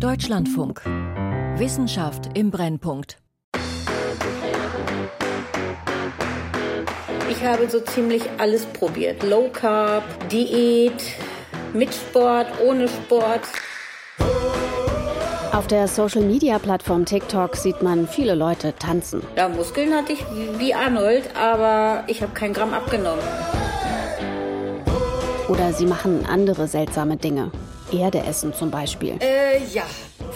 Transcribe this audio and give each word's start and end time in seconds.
Deutschlandfunk. 0.00 0.82
Wissenschaft 1.56 2.28
im 2.34 2.50
Brennpunkt. 2.50 3.16
Ich 7.30 7.42
habe 7.42 7.70
so 7.70 7.80
ziemlich 7.80 8.22
alles 8.36 8.66
probiert. 8.66 9.22
Low 9.22 9.48
Carb, 9.50 10.04
Diät, 10.28 11.02
mit 11.72 11.94
Sport, 11.94 12.46
ohne 12.62 12.88
Sport. 12.88 13.40
Auf 15.52 15.66
der 15.66 15.88
Social-Media-Plattform 15.88 17.06
TikTok 17.06 17.56
sieht 17.56 17.80
man 17.80 18.06
viele 18.06 18.34
Leute 18.34 18.74
tanzen. 18.78 19.22
Ja, 19.34 19.48
Muskeln 19.48 19.94
hatte 19.94 20.12
ich 20.12 20.22
wie 20.58 20.74
Arnold, 20.74 21.34
aber 21.34 22.04
ich 22.06 22.20
habe 22.22 22.34
kein 22.34 22.52
Gramm 22.52 22.74
abgenommen. 22.74 23.24
Oder 25.48 25.72
sie 25.72 25.86
machen 25.86 26.26
andere 26.26 26.68
seltsame 26.68 27.16
Dinge. 27.16 27.50
Erde 27.92 28.22
essen 28.24 28.52
zum 28.54 28.70
Beispiel. 28.70 29.16
Äh, 29.20 29.64
ja. 29.72 29.84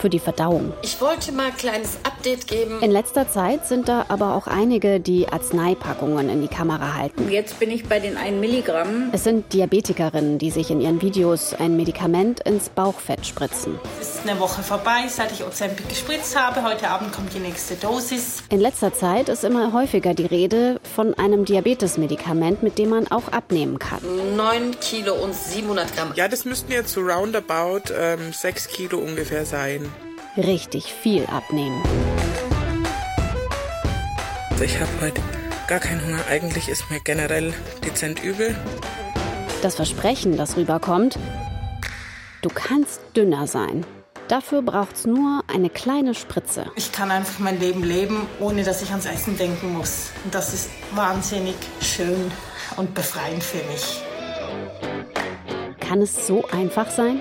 Für 0.00 0.08
die 0.08 0.18
Verdauung. 0.18 0.72
Ich 0.80 0.98
wollte 1.02 1.30
mal 1.30 1.48
ein 1.48 1.56
kleines 1.58 1.98
Update 2.04 2.46
geben. 2.46 2.80
In 2.80 2.90
letzter 2.90 3.28
Zeit 3.28 3.66
sind 3.66 3.86
da 3.86 4.06
aber 4.08 4.34
auch 4.34 4.46
einige, 4.46 4.98
die 4.98 5.28
Arzneipackungen 5.28 6.30
in 6.30 6.40
die 6.40 6.48
Kamera 6.48 6.94
halten. 6.94 7.30
Jetzt 7.30 7.60
bin 7.60 7.70
ich 7.70 7.86
bei 7.86 8.00
den 8.00 8.16
1 8.16 8.40
Milligramm. 8.40 9.10
Es 9.12 9.24
sind 9.24 9.52
Diabetikerinnen, 9.52 10.38
die 10.38 10.50
sich 10.50 10.70
in 10.70 10.80
ihren 10.80 11.02
Videos 11.02 11.52
ein 11.52 11.76
Medikament 11.76 12.40
ins 12.40 12.70
Bauchfett 12.70 13.26
spritzen. 13.26 13.78
Es 14.00 14.14
ist 14.14 14.26
eine 14.26 14.40
Woche 14.40 14.62
vorbei, 14.62 15.06
seit 15.06 15.32
ich 15.32 15.44
Ozempic 15.44 15.86
gespritzt 15.90 16.34
habe. 16.34 16.62
Heute 16.62 16.88
Abend 16.88 17.12
kommt 17.12 17.34
die 17.34 17.38
nächste 17.38 17.74
Dosis. 17.74 18.42
In 18.48 18.60
letzter 18.60 18.94
Zeit 18.94 19.28
ist 19.28 19.44
immer 19.44 19.74
häufiger 19.74 20.14
die 20.14 20.24
Rede 20.24 20.80
von 20.94 21.12
einem 21.12 21.44
Diabetesmedikament, 21.44 22.62
mit 22.62 22.78
dem 22.78 22.88
man 22.88 23.06
auch 23.08 23.28
abnehmen 23.32 23.78
kann. 23.78 24.00
9 24.34 24.80
Kilo 24.80 25.12
und 25.14 25.34
700 25.34 25.94
Gramm. 25.94 26.12
Ja, 26.16 26.26
das 26.26 26.46
müssten 26.46 26.72
jetzt 26.72 26.94
so 26.94 27.02
roundabout 27.02 27.92
ähm, 27.94 28.32
6 28.32 28.68
Kilo 28.68 28.96
ungefähr 28.96 29.44
sein 29.44 29.89
richtig 30.36 30.92
viel 30.92 31.26
abnehmen. 31.26 31.82
Ich 34.62 34.78
habe 34.78 34.90
heute 35.00 35.22
gar 35.66 35.78
keinen 35.78 36.04
Hunger. 36.04 36.20
Eigentlich 36.28 36.68
ist 36.68 36.90
mir 36.90 37.00
generell 37.00 37.54
dezent 37.84 38.22
übel. 38.22 38.54
Das 39.62 39.76
Versprechen, 39.76 40.36
das 40.36 40.56
rüberkommt, 40.56 41.18
du 42.42 42.48
kannst 42.48 43.00
dünner 43.16 43.46
sein. 43.46 43.84
Dafür 44.28 44.62
braucht 44.62 44.94
es 44.96 45.06
nur 45.06 45.42
eine 45.52 45.70
kleine 45.70 46.14
Spritze. 46.14 46.66
Ich 46.76 46.92
kann 46.92 47.10
einfach 47.10 47.40
mein 47.40 47.58
Leben 47.58 47.82
leben, 47.82 48.26
ohne 48.38 48.62
dass 48.62 48.80
ich 48.80 48.90
ans 48.90 49.06
Essen 49.06 49.36
denken 49.36 49.72
muss. 49.72 50.10
Und 50.24 50.34
das 50.34 50.54
ist 50.54 50.70
wahnsinnig 50.94 51.56
schön 51.80 52.30
und 52.76 52.94
befreiend 52.94 53.42
für 53.42 53.64
mich. 53.64 54.02
Kann 55.80 56.00
es 56.00 56.26
so 56.26 56.46
einfach 56.52 56.90
sein? 56.90 57.20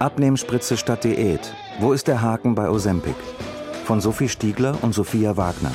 Abnehmspritze 0.00 0.78
statt 0.78 1.04
Diät. 1.04 1.52
Wo 1.78 1.92
ist 1.92 2.08
der 2.08 2.22
Haken 2.22 2.54
bei 2.54 2.70
Ozempic? 2.70 3.14
Von 3.84 4.00
Sophie 4.00 4.30
Stiegler 4.30 4.78
und 4.80 4.94
Sophia 4.94 5.36
Wagner. 5.36 5.72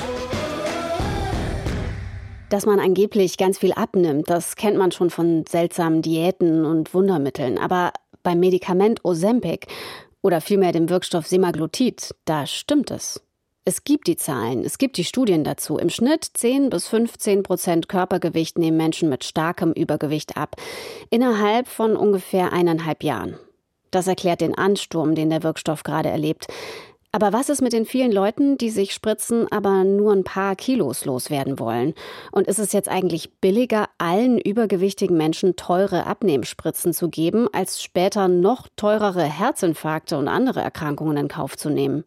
Dass 2.48 2.66
man 2.66 2.80
angeblich 2.80 3.38
ganz 3.38 3.58
viel 3.58 3.72
abnimmt, 3.72 4.28
das 4.28 4.56
kennt 4.56 4.78
man 4.78 4.90
schon 4.90 5.10
von 5.10 5.44
seltsamen 5.48 6.02
Diäten 6.02 6.64
und 6.64 6.92
Wundermitteln. 6.92 7.56
Aber 7.56 7.92
beim 8.24 8.40
Medikament 8.40 9.04
Ozempic 9.04 9.68
oder 10.22 10.40
vielmehr 10.40 10.72
dem 10.72 10.88
Wirkstoff 10.88 11.28
Semaglutid, 11.28 12.12
da 12.24 12.46
stimmt 12.46 12.90
es. 12.90 13.22
Es 13.64 13.84
gibt 13.84 14.08
die 14.08 14.16
Zahlen, 14.16 14.64
es 14.64 14.78
gibt 14.78 14.96
die 14.96 15.04
Studien 15.04 15.44
dazu. 15.44 15.78
Im 15.78 15.88
Schnitt 15.88 16.24
10 16.34 16.70
bis 16.70 16.88
15 16.88 17.44
Prozent 17.44 17.88
Körpergewicht 17.88 18.58
nehmen 18.58 18.76
Menschen 18.76 19.08
mit 19.08 19.22
starkem 19.22 19.72
Übergewicht 19.72 20.36
ab. 20.36 20.56
Innerhalb 21.10 21.68
von 21.68 21.96
ungefähr 21.96 22.52
eineinhalb 22.52 23.04
Jahren. 23.04 23.36
Das 23.96 24.08
erklärt 24.08 24.42
den 24.42 24.54
Ansturm, 24.54 25.14
den 25.14 25.30
der 25.30 25.42
Wirkstoff 25.42 25.82
gerade 25.82 26.10
erlebt. 26.10 26.48
Aber 27.12 27.32
was 27.32 27.48
ist 27.48 27.62
mit 27.62 27.72
den 27.72 27.86
vielen 27.86 28.12
Leuten, 28.12 28.58
die 28.58 28.68
sich 28.68 28.92
spritzen, 28.92 29.50
aber 29.50 29.84
nur 29.84 30.12
ein 30.12 30.22
paar 30.22 30.54
Kilos 30.54 31.06
loswerden 31.06 31.58
wollen? 31.58 31.94
Und 32.30 32.46
ist 32.46 32.58
es 32.58 32.74
jetzt 32.74 32.90
eigentlich 32.90 33.40
billiger, 33.40 33.88
allen 33.96 34.38
übergewichtigen 34.38 35.16
Menschen 35.16 35.56
teure 35.56 36.04
Abnehmspritzen 36.04 36.92
zu 36.92 37.08
geben, 37.08 37.48
als 37.54 37.82
später 37.82 38.28
noch 38.28 38.68
teurere 38.76 39.22
Herzinfarkte 39.22 40.18
und 40.18 40.28
andere 40.28 40.60
Erkrankungen 40.60 41.16
in 41.16 41.28
Kauf 41.28 41.56
zu 41.56 41.70
nehmen? 41.70 42.04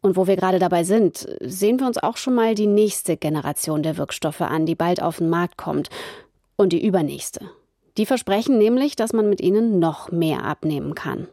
Und 0.00 0.16
wo 0.16 0.26
wir 0.26 0.34
gerade 0.34 0.58
dabei 0.58 0.82
sind, 0.82 1.28
sehen 1.38 1.78
wir 1.78 1.86
uns 1.86 1.98
auch 1.98 2.16
schon 2.16 2.34
mal 2.34 2.56
die 2.56 2.66
nächste 2.66 3.16
Generation 3.16 3.84
der 3.84 3.98
Wirkstoffe 3.98 4.40
an, 4.40 4.66
die 4.66 4.74
bald 4.74 5.00
auf 5.00 5.18
den 5.18 5.30
Markt 5.30 5.58
kommt. 5.58 5.90
Und 6.56 6.72
die 6.72 6.84
übernächste. 6.84 7.48
Die 7.98 8.06
versprechen 8.06 8.58
nämlich, 8.58 8.94
dass 8.94 9.12
man 9.12 9.28
mit 9.28 9.40
ihnen 9.40 9.80
noch 9.80 10.12
mehr 10.12 10.44
abnehmen 10.44 10.94
kann. 10.94 11.28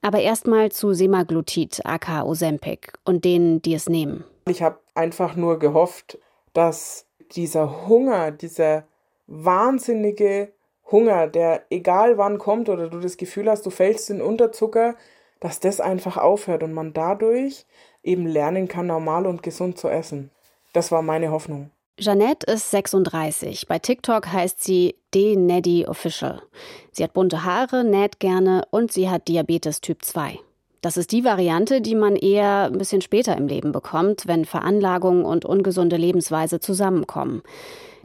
Aber 0.00 0.20
erstmal 0.20 0.72
zu 0.72 0.94
Semaglutid, 0.94 1.82
aka 1.84 2.24
Ozempic, 2.24 2.94
und 3.04 3.24
denen, 3.24 3.60
die 3.60 3.74
es 3.74 3.88
nehmen. 3.88 4.24
Ich 4.48 4.62
habe 4.62 4.78
einfach 4.94 5.36
nur 5.36 5.58
gehofft, 5.58 6.18
dass 6.54 7.06
dieser 7.36 7.86
Hunger, 7.86 8.32
dieser 8.32 8.84
wahnsinnige 9.26 10.52
Hunger, 10.90 11.28
der 11.28 11.64
egal 11.70 12.18
wann 12.18 12.38
kommt 12.38 12.68
oder 12.68 12.88
du 12.88 12.98
das 12.98 13.16
Gefühl 13.16 13.48
hast, 13.48 13.64
du 13.64 13.70
fällst 13.70 14.10
in 14.10 14.20
Unterzucker, 14.22 14.96
dass 15.40 15.60
das 15.60 15.80
einfach 15.80 16.16
aufhört 16.16 16.62
und 16.62 16.72
man 16.72 16.92
dadurch 16.92 17.66
eben 18.02 18.26
lernen 18.26 18.66
kann, 18.66 18.86
normal 18.86 19.26
und 19.26 19.42
gesund 19.42 19.78
zu 19.78 19.88
essen. 19.88 20.30
Das 20.72 20.90
war 20.90 21.02
meine 21.02 21.30
Hoffnung. 21.30 21.70
Jeanette 21.98 22.50
ist 22.50 22.70
36. 22.70 23.66
Bei 23.68 23.78
TikTok 23.78 24.32
heißt 24.32 24.64
sie 24.64 24.96
D-Neddy 25.14 25.86
Official. 25.86 26.42
Sie 26.90 27.04
hat 27.04 27.12
bunte 27.12 27.44
Haare, 27.44 27.84
näht 27.84 28.18
gerne 28.18 28.62
und 28.70 28.90
sie 28.90 29.10
hat 29.10 29.28
Diabetes 29.28 29.82
Typ 29.82 30.02
2. 30.02 30.38
Das 30.80 30.96
ist 30.96 31.12
die 31.12 31.24
Variante, 31.24 31.80
die 31.80 31.94
man 31.94 32.16
eher 32.16 32.64
ein 32.64 32.78
bisschen 32.78 33.02
später 33.02 33.36
im 33.36 33.46
Leben 33.46 33.72
bekommt, 33.72 34.26
wenn 34.26 34.46
Veranlagung 34.46 35.24
und 35.24 35.44
ungesunde 35.44 35.96
Lebensweise 35.96 36.60
zusammenkommen. 36.60 37.42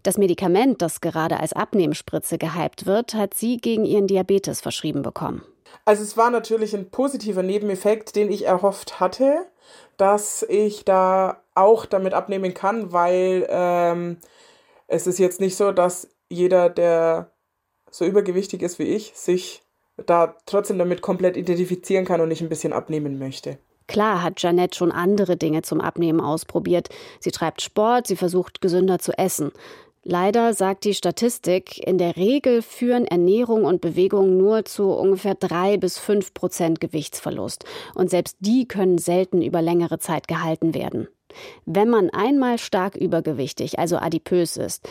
Das 0.04 0.18
Medikament, 0.18 0.81
das 0.81 1.02
gerade 1.02 1.40
als 1.40 1.54
Abnehmspritze 1.54 2.38
gehypt 2.38 2.86
wird, 2.86 3.14
hat 3.14 3.34
sie 3.34 3.58
gegen 3.58 3.86
ihren 3.86 4.08
Diabetes 4.08 4.62
verschrieben 4.62 5.02
bekommen. 5.02 5.42
Also 5.85 6.03
es 6.03 6.17
war 6.17 6.29
natürlich 6.29 6.75
ein 6.75 6.89
positiver 6.89 7.44
Nebeneffekt, 7.44 8.16
den 8.16 8.31
ich 8.31 8.45
erhofft 8.45 9.00
hatte, 9.00 9.45
dass 9.97 10.44
ich 10.44 10.85
da 10.85 11.41
auch 11.55 11.85
damit 11.85 12.13
abnehmen 12.13 12.53
kann, 12.53 12.91
weil 12.91 13.47
ähm, 13.50 14.17
es 14.88 15.07
ist 15.07 15.19
jetzt 15.19 15.39
nicht 15.39 15.56
so, 15.56 15.72
dass 15.72 16.09
jeder, 16.29 16.69
der 16.69 17.31
so 17.89 18.06
übergewichtig 18.06 18.61
ist 18.61 18.79
wie 18.79 18.83
ich, 18.83 19.13
sich 19.16 19.63
da 20.06 20.35
trotzdem 20.45 20.77
damit 20.77 21.01
komplett 21.01 21.38
identifizieren 21.38 22.06
kann 22.06 22.22
und 22.22 22.29
nicht 22.29 22.41
ein 22.41 22.50
bisschen 22.50 22.73
abnehmen 22.73 23.17
möchte. 23.17 23.57
Klar 23.88 24.22
hat 24.22 24.41
Janette 24.41 24.77
schon 24.77 24.91
andere 24.91 25.38
Dinge 25.38 25.61
zum 25.61 25.79
Abnehmen 25.79 26.19
ausprobiert. 26.19 26.89
Sie 27.19 27.31
treibt 27.31 27.61
Sport, 27.61 28.07
sie 28.07 28.17
versucht 28.17 28.59
gesünder 28.59 29.00
zu 29.00 29.17
essen. 29.17 29.51
Leider 30.09 30.53
sagt 30.53 30.85
die 30.85 30.94
Statistik, 30.94 31.85
in 31.85 31.97
der 31.97 32.16
Regel 32.16 32.62
führen 32.62 33.06
Ernährung 33.06 33.66
und 33.66 33.81
Bewegung 33.81 34.38
nur 34.38 34.63
zu 34.63 34.90
ungefähr 34.91 35.35
drei 35.35 35.75
bis 35.75 35.97
fünf 36.00 36.34
Prozent 36.34 36.79
Gewichtsverlust. 36.79 37.66
Und 37.94 38.09
selbst 38.09 38.38
die 38.40 38.69
können 38.69 39.00
selten 39.00 39.41
über 39.41 39.62
längere 39.62 40.00
Zeit 40.00 40.29
gehalten 40.29 40.73
werden. 40.73 41.09
Wenn 41.66 41.90
man 41.90 42.09
einmal 42.09 42.57
stark 42.57 42.95
übergewichtig, 42.95 43.79
also 43.79 43.97
adipös 43.97 44.56
ist, 44.56 44.88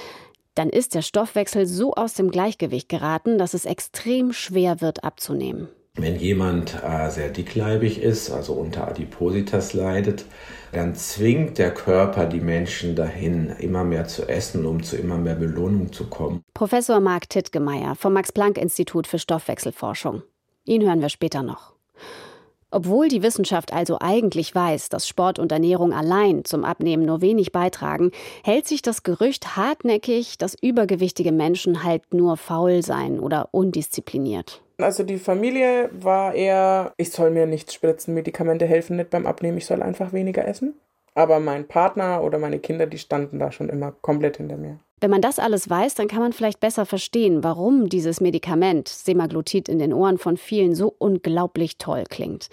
dann 0.54 0.68
ist 0.68 0.94
der 0.94 1.00
Stoffwechsel 1.00 1.64
so 1.64 1.94
aus 1.94 2.12
dem 2.12 2.30
Gleichgewicht 2.30 2.90
geraten, 2.90 3.38
dass 3.38 3.54
es 3.54 3.64
extrem 3.64 4.34
schwer 4.34 4.82
wird 4.82 5.02
abzunehmen. 5.02 5.68
Wenn 5.98 6.16
jemand 6.16 6.74
äh, 6.84 7.10
sehr 7.10 7.30
dickleibig 7.30 8.02
ist, 8.02 8.30
also 8.30 8.52
unter 8.52 8.86
Adipositas 8.86 9.72
leidet, 9.72 10.26
dann 10.72 10.94
zwingt 10.94 11.56
der 11.56 11.72
Körper 11.72 12.26
die 12.26 12.40
Menschen 12.40 12.94
dahin, 12.94 13.48
immer 13.58 13.82
mehr 13.82 14.06
zu 14.06 14.28
essen, 14.28 14.66
um 14.66 14.82
zu 14.82 14.96
immer 14.96 15.16
mehr 15.16 15.36
Belohnung 15.36 15.92
zu 15.92 16.08
kommen. 16.08 16.42
Professor 16.52 17.00
Marc 17.00 17.30
Tittgemeier 17.30 17.94
vom 17.94 18.12
Max-Planck-Institut 18.12 19.06
für 19.06 19.18
Stoffwechselforschung. 19.18 20.22
Ihn 20.66 20.82
hören 20.82 21.00
wir 21.00 21.08
später 21.08 21.42
noch. 21.42 21.72
Obwohl 22.70 23.08
die 23.08 23.22
Wissenschaft 23.22 23.72
also 23.72 23.96
eigentlich 23.98 24.54
weiß, 24.54 24.90
dass 24.90 25.08
Sport 25.08 25.38
und 25.38 25.50
Ernährung 25.50 25.94
allein 25.94 26.44
zum 26.44 26.64
Abnehmen 26.64 27.06
nur 27.06 27.22
wenig 27.22 27.52
beitragen, 27.52 28.10
hält 28.44 28.66
sich 28.66 28.82
das 28.82 29.02
Gerücht 29.02 29.56
hartnäckig, 29.56 30.36
dass 30.36 30.56
übergewichtige 30.60 31.32
Menschen 31.32 31.84
halt 31.84 32.12
nur 32.12 32.36
faul 32.36 32.82
seien 32.82 33.18
oder 33.18 33.48
undiszipliniert. 33.52 34.60
Also 34.78 35.04
die 35.04 35.18
Familie 35.18 35.88
war 35.92 36.34
eher, 36.34 36.92
ich 36.98 37.10
soll 37.10 37.30
mir 37.30 37.46
nichts 37.46 37.72
spritzen, 37.72 38.14
Medikamente 38.14 38.66
helfen 38.66 38.96
nicht 38.96 39.10
beim 39.10 39.26
Abnehmen, 39.26 39.58
ich 39.58 39.66
soll 39.66 39.82
einfach 39.82 40.12
weniger 40.12 40.46
essen. 40.46 40.74
Aber 41.14 41.40
mein 41.40 41.66
Partner 41.66 42.22
oder 42.22 42.38
meine 42.38 42.58
Kinder, 42.58 42.86
die 42.86 42.98
standen 42.98 43.38
da 43.38 43.50
schon 43.50 43.70
immer 43.70 43.92
komplett 44.02 44.36
hinter 44.36 44.58
mir. 44.58 44.78
Wenn 45.00 45.10
man 45.10 45.22
das 45.22 45.38
alles 45.38 45.68
weiß, 45.68 45.94
dann 45.94 46.08
kann 46.08 46.20
man 46.20 46.34
vielleicht 46.34 46.60
besser 46.60 46.84
verstehen, 46.84 47.42
warum 47.42 47.88
dieses 47.88 48.20
Medikament 48.20 48.88
Semaglutid 48.88 49.68
in 49.68 49.78
den 49.78 49.94
Ohren 49.94 50.18
von 50.18 50.36
vielen 50.36 50.74
so 50.74 50.94
unglaublich 50.98 51.78
toll 51.78 52.04
klingt. 52.08 52.48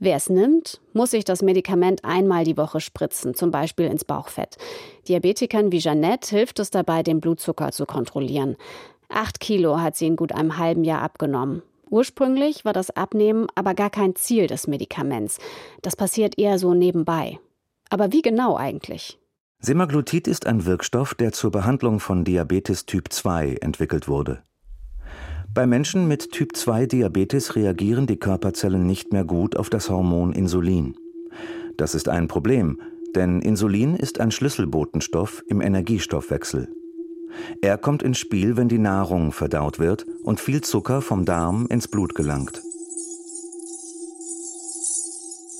Wer 0.00 0.16
es 0.16 0.28
nimmt, 0.28 0.80
muss 0.92 1.12
sich 1.12 1.24
das 1.24 1.40
Medikament 1.40 2.04
einmal 2.04 2.44
die 2.44 2.56
Woche 2.56 2.80
spritzen, 2.80 3.34
zum 3.34 3.50
Beispiel 3.50 3.86
ins 3.86 4.04
Bauchfett. 4.04 4.56
Diabetikern 5.08 5.72
wie 5.72 5.78
Jeannette 5.78 6.36
hilft 6.36 6.58
es 6.58 6.70
dabei, 6.70 7.02
den 7.02 7.20
Blutzucker 7.20 7.70
zu 7.70 7.86
kontrollieren. 7.86 8.56
Acht 9.14 9.38
Kilo 9.38 9.80
hat 9.80 9.96
sie 9.96 10.08
in 10.08 10.16
gut 10.16 10.32
einem 10.32 10.58
halben 10.58 10.82
Jahr 10.82 11.00
abgenommen. 11.00 11.62
Ursprünglich 11.88 12.64
war 12.64 12.72
das 12.72 12.90
Abnehmen 12.90 13.46
aber 13.54 13.74
gar 13.74 13.90
kein 13.90 14.16
Ziel 14.16 14.48
des 14.48 14.66
Medikaments. 14.66 15.38
Das 15.82 15.94
passiert 15.94 16.36
eher 16.36 16.58
so 16.58 16.74
nebenbei. 16.74 17.38
Aber 17.90 18.10
wie 18.10 18.22
genau 18.22 18.56
eigentlich? 18.56 19.20
Semaglutid 19.60 20.26
ist 20.26 20.46
ein 20.46 20.66
Wirkstoff, 20.66 21.14
der 21.14 21.30
zur 21.30 21.52
Behandlung 21.52 22.00
von 22.00 22.24
Diabetes 22.24 22.86
Typ 22.86 23.12
2 23.12 23.58
entwickelt 23.60 24.08
wurde. 24.08 24.42
Bei 25.54 25.64
Menschen 25.64 26.08
mit 26.08 26.32
Typ 26.32 26.56
2 26.56 26.86
Diabetes 26.86 27.54
reagieren 27.54 28.08
die 28.08 28.18
Körperzellen 28.18 28.84
nicht 28.84 29.12
mehr 29.12 29.24
gut 29.24 29.56
auf 29.56 29.70
das 29.70 29.90
Hormon 29.90 30.32
Insulin. 30.32 30.96
Das 31.76 31.94
ist 31.94 32.08
ein 32.08 32.26
Problem, 32.26 32.80
denn 33.14 33.40
Insulin 33.40 33.94
ist 33.94 34.18
ein 34.18 34.32
Schlüsselbotenstoff 34.32 35.44
im 35.46 35.60
Energiestoffwechsel. 35.60 36.68
Er 37.60 37.78
kommt 37.78 38.02
ins 38.02 38.18
Spiel, 38.18 38.56
wenn 38.56 38.68
die 38.68 38.78
Nahrung 38.78 39.32
verdaut 39.32 39.78
wird 39.78 40.06
und 40.22 40.40
viel 40.40 40.60
Zucker 40.60 41.02
vom 41.02 41.24
Darm 41.24 41.66
ins 41.68 41.88
Blut 41.88 42.14
gelangt. 42.14 42.62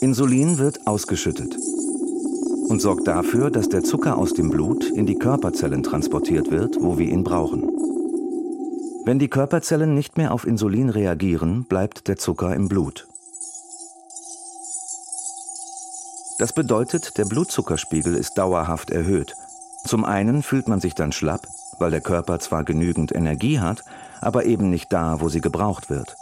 Insulin 0.01 0.59
wird 0.59 0.87
ausgeschüttet 0.87 1.57
und 2.69 2.81
sorgt 2.81 3.07
dafür, 3.07 3.51
dass 3.51 3.69
der 3.69 3.83
Zucker 3.83 4.19
aus 4.19 4.35
dem 4.35 4.51
Blut 4.51 4.85
in 4.85 5.07
die 5.07 5.15
Körperzellen 5.15 5.83
transportiert 5.83 6.51
wird, 6.51 6.77
wo 6.81 6.99
wir 6.99 7.09
ihn 7.09 7.25
brauchen. 7.25 7.71
Wenn 9.07 9.19
die 9.19 9.29
Körperzellen 9.29 9.95
nicht 9.95 10.17
mehr 10.17 10.33
auf 10.33 10.47
Insulin 10.47 10.89
reagieren, 10.89 11.65
bleibt 11.65 12.09
der 12.09 12.17
Zucker 12.17 12.55
im 12.55 12.69
Blut. 12.69 13.07
Das 16.39 16.53
bedeutet, 16.53 17.17
der 17.17 17.27
Blutzuckerspiegel 17.27 18.15
ist 18.15 18.35
dauerhaft 18.35 18.91
erhöht. 18.91 19.35
Zum 19.87 20.05
einen 20.05 20.43
fühlt 20.43 20.69
man 20.69 20.81
sich 20.81 20.95
dann 20.95 21.13
schlapp, 21.13 21.47
weil 21.79 21.91
der 21.91 22.01
Körper 22.01 22.39
zwar 22.39 22.65
genügend 22.65 23.15
Energie 23.15 23.61
hat, 23.61 23.85
aber 24.21 24.45
eben 24.45 24.71
nicht 24.71 24.93
da, 24.93 25.21
wo 25.21 25.29
sie 25.29 25.41
gebraucht 25.41 25.91
wird. 25.91 26.17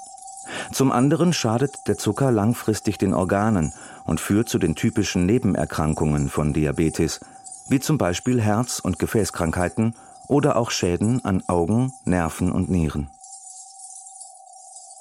Zum 0.72 0.92
anderen 0.92 1.32
schadet 1.32 1.86
der 1.86 1.98
Zucker 1.98 2.30
langfristig 2.30 2.98
den 2.98 3.14
Organen 3.14 3.72
und 4.04 4.20
führt 4.20 4.48
zu 4.48 4.58
den 4.58 4.74
typischen 4.74 5.26
Nebenerkrankungen 5.26 6.28
von 6.28 6.52
Diabetes, 6.52 7.20
wie 7.68 7.80
zum 7.80 7.98
Beispiel 7.98 8.40
Herz- 8.40 8.80
und 8.80 8.98
Gefäßkrankheiten 8.98 9.94
oder 10.28 10.56
auch 10.56 10.70
Schäden 10.70 11.24
an 11.24 11.42
Augen, 11.46 11.92
Nerven 12.04 12.50
und 12.50 12.70
Nieren. 12.70 13.08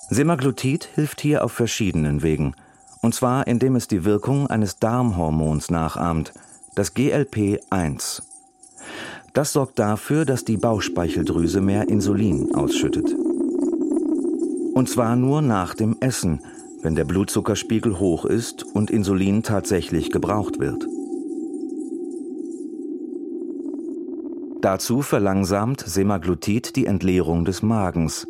Semaglutid 0.10 0.90
hilft 0.94 1.22
hier 1.22 1.44
auf 1.44 1.54
verschiedenen 1.54 2.22
Wegen, 2.22 2.54
und 3.02 3.16
zwar 3.16 3.48
indem 3.48 3.76
es 3.76 3.88
die 3.88 4.06
Wirkung 4.06 4.48
eines 4.48 4.78
Darmhormons 4.78 5.72
nachahmt, 5.72 6.34
das 6.76 6.96
GLP-1. 6.96 8.22
Das 9.34 9.54
sorgt 9.54 9.80
dafür, 9.80 10.26
dass 10.26 10.44
die 10.44 10.58
Bauchspeicheldrüse 10.58 11.62
mehr 11.62 11.88
Insulin 11.88 12.54
ausschüttet. 12.54 13.16
Und 14.74 14.90
zwar 14.90 15.16
nur 15.16 15.42
nach 15.42 15.74
dem 15.74 15.96
Essen, 16.02 16.42
wenn 16.82 16.96
der 16.96 17.06
Blutzuckerspiegel 17.06 18.00
hoch 18.00 18.26
ist 18.26 18.64
und 18.64 18.92
Insulin 18.92 19.44
tatsächlich 19.44 20.12
gebraucht 20.12 20.60
wird. 20.60 20.86
Dazu 24.62 25.02
verlangsamt 25.02 25.82
Semaglutid 25.86 26.76
die 26.76 26.86
Entleerung 26.86 27.46
des 27.46 27.64
Magens. 27.64 28.28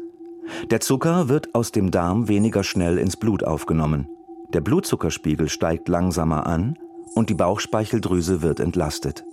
Der 0.70 0.80
Zucker 0.80 1.30
wird 1.30 1.54
aus 1.56 1.72
dem 1.72 1.92
Darm 1.92 2.28
weniger 2.28 2.64
schnell 2.64 2.98
ins 2.98 3.18
Blut 3.18 3.44
aufgenommen. 3.44 4.08
Der 4.54 4.62
Blutzuckerspiegel 4.62 5.50
steigt 5.50 5.88
langsamer 5.88 6.46
an 6.46 6.78
und 7.16 7.30
die 7.30 7.34
Bauchspeicheldrüse 7.34 8.42
wird 8.42 8.60
entlastet. 8.60 9.26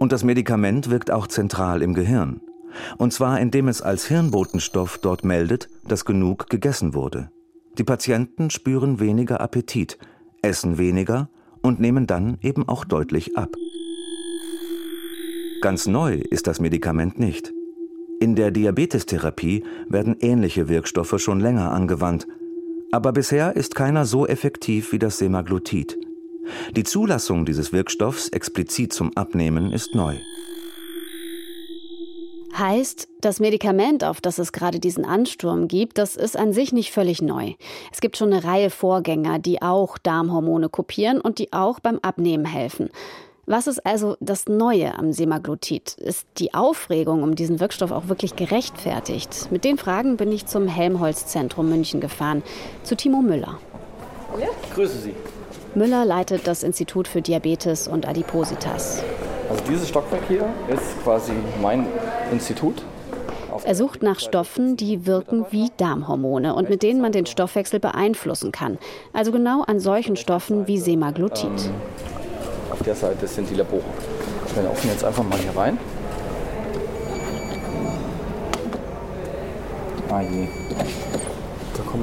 Und 0.00 0.12
das 0.12 0.24
Medikament 0.24 0.88
wirkt 0.88 1.10
auch 1.10 1.26
zentral 1.26 1.82
im 1.82 1.92
Gehirn. 1.92 2.40
Und 2.96 3.12
zwar 3.12 3.38
indem 3.38 3.68
es 3.68 3.82
als 3.82 4.06
Hirnbotenstoff 4.06 4.96
dort 4.96 5.24
meldet, 5.24 5.68
dass 5.86 6.06
genug 6.06 6.48
gegessen 6.48 6.94
wurde. 6.94 7.30
Die 7.76 7.84
Patienten 7.84 8.48
spüren 8.48 8.98
weniger 8.98 9.42
Appetit, 9.42 9.98
essen 10.40 10.78
weniger 10.78 11.28
und 11.60 11.80
nehmen 11.80 12.06
dann 12.06 12.38
eben 12.40 12.66
auch 12.66 12.86
deutlich 12.86 13.36
ab. 13.36 13.54
Ganz 15.60 15.86
neu 15.86 16.14
ist 16.14 16.46
das 16.46 16.60
Medikament 16.60 17.18
nicht. 17.18 17.52
In 18.20 18.34
der 18.36 18.50
Diabetestherapie 18.50 19.64
werden 19.88 20.16
ähnliche 20.20 20.68
Wirkstoffe 20.70 21.20
schon 21.20 21.40
länger 21.40 21.72
angewandt, 21.72 22.26
aber 22.90 23.12
bisher 23.12 23.54
ist 23.54 23.74
keiner 23.74 24.06
so 24.06 24.26
effektiv 24.26 24.92
wie 24.92 24.98
das 24.98 25.18
Semaglutid. 25.18 25.98
Die 26.76 26.84
Zulassung 26.84 27.44
dieses 27.44 27.72
Wirkstoffs 27.72 28.28
explizit 28.28 28.92
zum 28.92 29.16
Abnehmen 29.16 29.72
ist 29.72 29.94
neu. 29.94 30.16
Heißt, 32.56 33.08
das 33.20 33.38
Medikament, 33.40 34.02
auf 34.04 34.20
das 34.20 34.38
es 34.38 34.52
gerade 34.52 34.80
diesen 34.80 35.04
Ansturm 35.04 35.68
gibt, 35.68 35.98
das 35.98 36.16
ist 36.16 36.36
an 36.36 36.52
sich 36.52 36.72
nicht 36.72 36.90
völlig 36.90 37.22
neu. 37.22 37.54
Es 37.92 38.00
gibt 38.00 38.16
schon 38.16 38.32
eine 38.32 38.44
Reihe 38.44 38.70
Vorgänger, 38.70 39.38
die 39.38 39.62
auch 39.62 39.98
Darmhormone 39.98 40.68
kopieren 40.68 41.20
und 41.20 41.38
die 41.38 41.52
auch 41.52 41.80
beim 41.80 41.98
Abnehmen 42.02 42.44
helfen. 42.44 42.90
Was 43.46 43.66
ist 43.66 43.84
also 43.86 44.16
das 44.20 44.46
Neue 44.46 44.96
am 44.96 45.12
Semaglutid? 45.12 45.94
Ist 45.94 46.26
die 46.38 46.54
Aufregung 46.54 47.22
um 47.22 47.34
diesen 47.34 47.60
Wirkstoff 47.60 47.90
auch 47.90 48.08
wirklich 48.08 48.36
gerechtfertigt? 48.36 49.50
Mit 49.50 49.64
den 49.64 49.78
Fragen 49.78 50.16
bin 50.16 50.30
ich 50.30 50.46
zum 50.46 50.68
Helmholtz-Zentrum 50.68 51.68
München 51.68 52.00
gefahren, 52.00 52.42
zu 52.82 52.96
Timo 52.96 53.22
Müller. 53.22 53.58
Ja. 54.38 54.48
Grüße 54.74 54.98
Sie. 54.98 55.14
Müller 55.74 56.04
leitet 56.04 56.46
das 56.46 56.62
Institut 56.62 57.06
für 57.06 57.22
Diabetes 57.22 57.86
und 57.86 58.06
Adipositas. 58.08 59.02
Also 59.48 59.62
dieses 59.68 59.88
Stockwerk 59.88 60.22
hier 60.28 60.46
ist 60.68 61.02
quasi 61.04 61.32
mein 61.62 61.86
Institut. 62.32 62.82
Er 63.64 63.74
sucht 63.74 64.02
nach 64.02 64.18
Stoffen, 64.18 64.76
die 64.76 65.06
wirken 65.06 65.46
wie 65.50 65.70
Darmhormone 65.76 66.54
und 66.54 66.70
mit 66.70 66.82
denen 66.82 67.00
man 67.00 67.12
den 67.12 67.26
Stoffwechsel 67.26 67.78
beeinflussen 67.78 68.52
kann. 68.52 68.78
Also 69.12 69.32
genau 69.32 69.62
an 69.62 69.80
solchen 69.80 70.16
Stoffen 70.16 70.66
wie 70.66 70.78
Semaglutid. 70.78 71.44
Ähm, 71.44 71.74
auf 72.72 72.82
der 72.82 72.94
Seite 72.94 73.26
sind 73.26 73.50
die 73.50 73.54
Labore. 73.54 73.82
Wir 74.54 74.62
laufen 74.62 74.88
jetzt 74.88 75.04
einfach 75.04 75.24
mal 75.24 75.38
hier 75.38 75.56
rein. 75.56 75.78
Ah 80.08 80.22
je. 80.22 80.48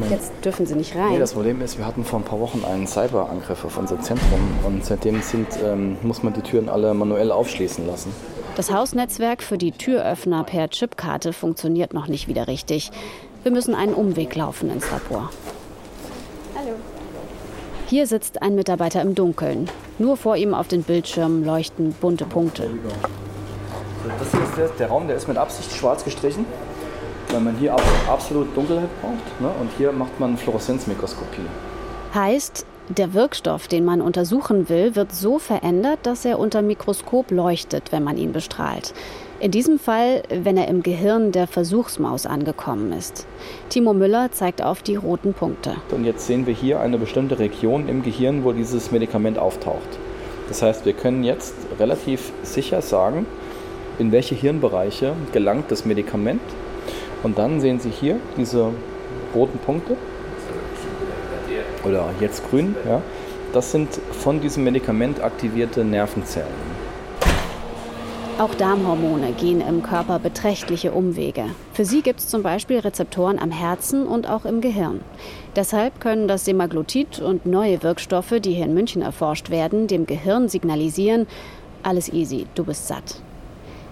Jetzt 0.10 0.32
dürfen 0.44 0.66
Sie 0.66 0.76
nicht 0.76 0.96
rein. 0.96 1.12
Nee, 1.12 1.20
das 1.20 1.34
Problem 1.34 1.62
ist, 1.62 1.78
wir 1.78 1.86
hatten 1.86 2.04
vor 2.04 2.20
ein 2.20 2.26
paar 2.26 2.40
Wochen 2.40 2.64
einen 2.66 2.88
Cyberangriff 2.88 3.66
auf 3.66 3.78
unser 3.78 4.00
Zentrum 4.02 4.40
und 4.66 4.86
seitdem 4.86 5.22
sind, 5.22 5.48
ähm, 5.64 5.98
muss 6.02 6.24
man 6.24 6.34
die 6.34 6.42
Türen 6.42 6.70
alle 6.70 6.94
manuell 6.94 7.32
aufschließen 7.32 7.86
lassen. 7.88 8.12
Das 8.56 8.72
Hausnetzwerk 8.72 9.44
für 9.44 9.58
die 9.58 9.72
Türöffner 9.72 10.44
per 10.44 10.70
Chipkarte 10.70 11.32
funktioniert 11.34 11.94
noch 11.94 12.08
nicht 12.08 12.28
wieder 12.28 12.48
richtig. 12.48 12.92
Wir 13.44 13.52
müssen 13.52 13.76
einen 13.76 13.94
Umweg 13.94 14.36
laufen 14.36 14.72
ins 14.72 14.90
Labor. 14.90 15.30
Hallo. 16.56 16.72
Hier 17.88 18.08
sitzt 18.08 18.42
ein 18.42 18.56
Mitarbeiter 18.56 19.02
im 19.02 19.16
Dunkeln. 19.16 19.70
Nur 20.00 20.18
vor 20.18 20.36
ihm 20.38 20.54
auf 20.54 20.68
den 20.68 20.84
Bildschirmen 20.84 21.46
leuchten 21.46 21.94
bunte 21.94 22.26
Punkte. 22.26 22.70
Das 24.20 24.32
hier 24.32 24.44
ist 24.44 24.58
der, 24.58 24.68
der 24.80 24.88
Raum, 24.88 25.08
der 25.08 25.18
ist 25.18 25.28
mit 25.28 25.38
Absicht 25.38 25.72
schwarz 25.72 26.04
gestrichen 26.04 26.46
weil 27.38 27.44
man 27.44 27.58
hier 27.58 27.76
absolut 28.10 28.56
Dunkelheit 28.58 28.90
braucht. 29.00 29.42
Ne? 29.42 29.52
Und 29.62 29.70
hier 29.78 29.92
macht 29.92 30.20
man 30.20 30.38
Fluoreszenzmikroskopie. 30.38 31.46
Heißt, 32.16 32.66
der 32.90 33.14
Wirkstoff, 33.14 33.68
den 33.68 33.86
man 33.86 34.02
untersuchen 34.02 34.70
will, 34.70 34.96
wird 34.96 35.14
so 35.14 35.38
verändert, 35.38 36.00
dass 36.04 36.26
er 36.26 36.40
unter 36.40 36.64
Mikroskop 36.64 37.30
leuchtet, 37.30 37.92
wenn 37.92 38.04
man 38.04 38.18
ihn 38.18 38.32
bestrahlt. 38.32 38.94
In 39.40 39.52
diesem 39.52 39.78
Fall, 39.78 40.24
wenn 40.30 40.58
er 40.58 40.68
im 40.68 40.82
Gehirn 40.82 41.32
der 41.32 41.46
Versuchsmaus 41.46 42.26
angekommen 42.26 42.92
ist. 42.92 43.28
Timo 43.70 43.94
Müller 43.94 44.32
zeigt 44.32 44.64
auf 44.64 44.82
die 44.82 44.96
roten 44.96 45.34
Punkte. 45.34 45.76
Und 45.92 46.06
jetzt 46.06 46.26
sehen 46.26 46.48
wir 46.48 46.56
hier 46.56 46.80
eine 46.80 46.98
bestimmte 46.98 47.38
Region 47.38 47.88
im 47.88 48.02
Gehirn, 48.02 48.46
wo 48.46 48.52
dieses 48.52 48.92
Medikament 48.92 49.38
auftaucht. 49.38 50.00
Das 50.48 50.64
heißt, 50.64 50.86
wir 50.86 50.94
können 50.94 51.24
jetzt 51.24 51.54
relativ 51.80 52.32
sicher 52.42 52.82
sagen, 52.82 53.28
in 54.00 54.12
welche 54.12 54.34
Hirnbereiche 54.34 55.14
gelangt 55.34 55.70
das 55.70 55.86
Medikament 55.86 56.42
und 57.24 57.38
dann 57.38 57.60
sehen 57.60 57.80
Sie 57.80 57.90
hier 57.90 58.20
diese 58.38 58.72
roten 59.34 59.60
Punkte. 59.60 59.96
Oder 61.84 62.10
jetzt 62.20 62.50
grün, 62.50 62.76
ja. 62.88 63.02
Das 63.54 63.72
sind 63.72 63.90
von 64.12 64.42
diesem 64.42 64.64
Medikament 64.66 65.22
aktivierte 65.22 65.84
Nervenzellen. 65.84 66.78
Auch 68.40 68.54
Darmhormone 68.54 69.32
gehen 69.32 69.62
im 69.62 69.82
Körper 69.82 70.20
beträchtliche 70.20 70.92
Umwege. 70.92 71.46
Für 71.74 71.86
sie 71.86 72.04
gibt 72.04 72.20
es 72.20 72.28
zum 72.28 72.44
Beispiel 72.44 72.78
Rezeptoren 72.78 73.40
am 73.40 73.50
Herzen 73.50 74.06
und 74.06 74.30
auch 74.30 74.46
im 74.46 74.62
Gehirn. 74.62 75.02
Deshalb 75.56 76.00
können 76.00 76.28
das 76.28 76.46
Semaglutid 76.46 77.20
und 77.20 77.48
neue 77.48 77.82
Wirkstoffe, 77.82 78.36
die 78.40 78.54
hier 78.54 78.66
in 78.66 78.76
München 78.76 79.02
erforscht 79.02 79.50
werden, 79.50 79.88
dem 79.88 80.06
Gehirn 80.06 80.50
signalisieren, 80.50 81.26
alles 81.82 82.14
easy, 82.14 82.46
du 82.54 82.64
bist 82.64 82.88
satt. 82.88 83.22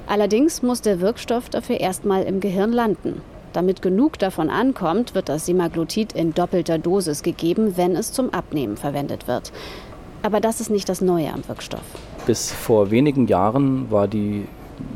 Allerdings 0.07 0.61
muss 0.61 0.81
der 0.81 1.01
Wirkstoff 1.01 1.49
dafür 1.49 1.79
erstmal 1.79 2.23
im 2.23 2.39
Gehirn 2.39 2.71
landen. 2.71 3.21
Damit 3.53 3.81
genug 3.81 4.19
davon 4.19 4.49
ankommt, 4.49 5.15
wird 5.15 5.29
das 5.29 5.45
Semaglutid 5.45 6.13
in 6.13 6.33
doppelter 6.33 6.77
Dosis 6.77 7.23
gegeben, 7.23 7.77
wenn 7.77 7.95
es 7.95 8.11
zum 8.11 8.33
Abnehmen 8.33 8.77
verwendet 8.77 9.27
wird. 9.27 9.51
Aber 10.21 10.39
das 10.39 10.59
ist 10.59 10.69
nicht 10.69 10.89
das 10.89 11.01
Neue 11.01 11.31
am 11.31 11.47
Wirkstoff. 11.47 11.83
Bis 12.25 12.51
vor 12.51 12.91
wenigen 12.91 13.27
Jahren 13.27 13.89
war 13.91 14.07
die 14.07 14.47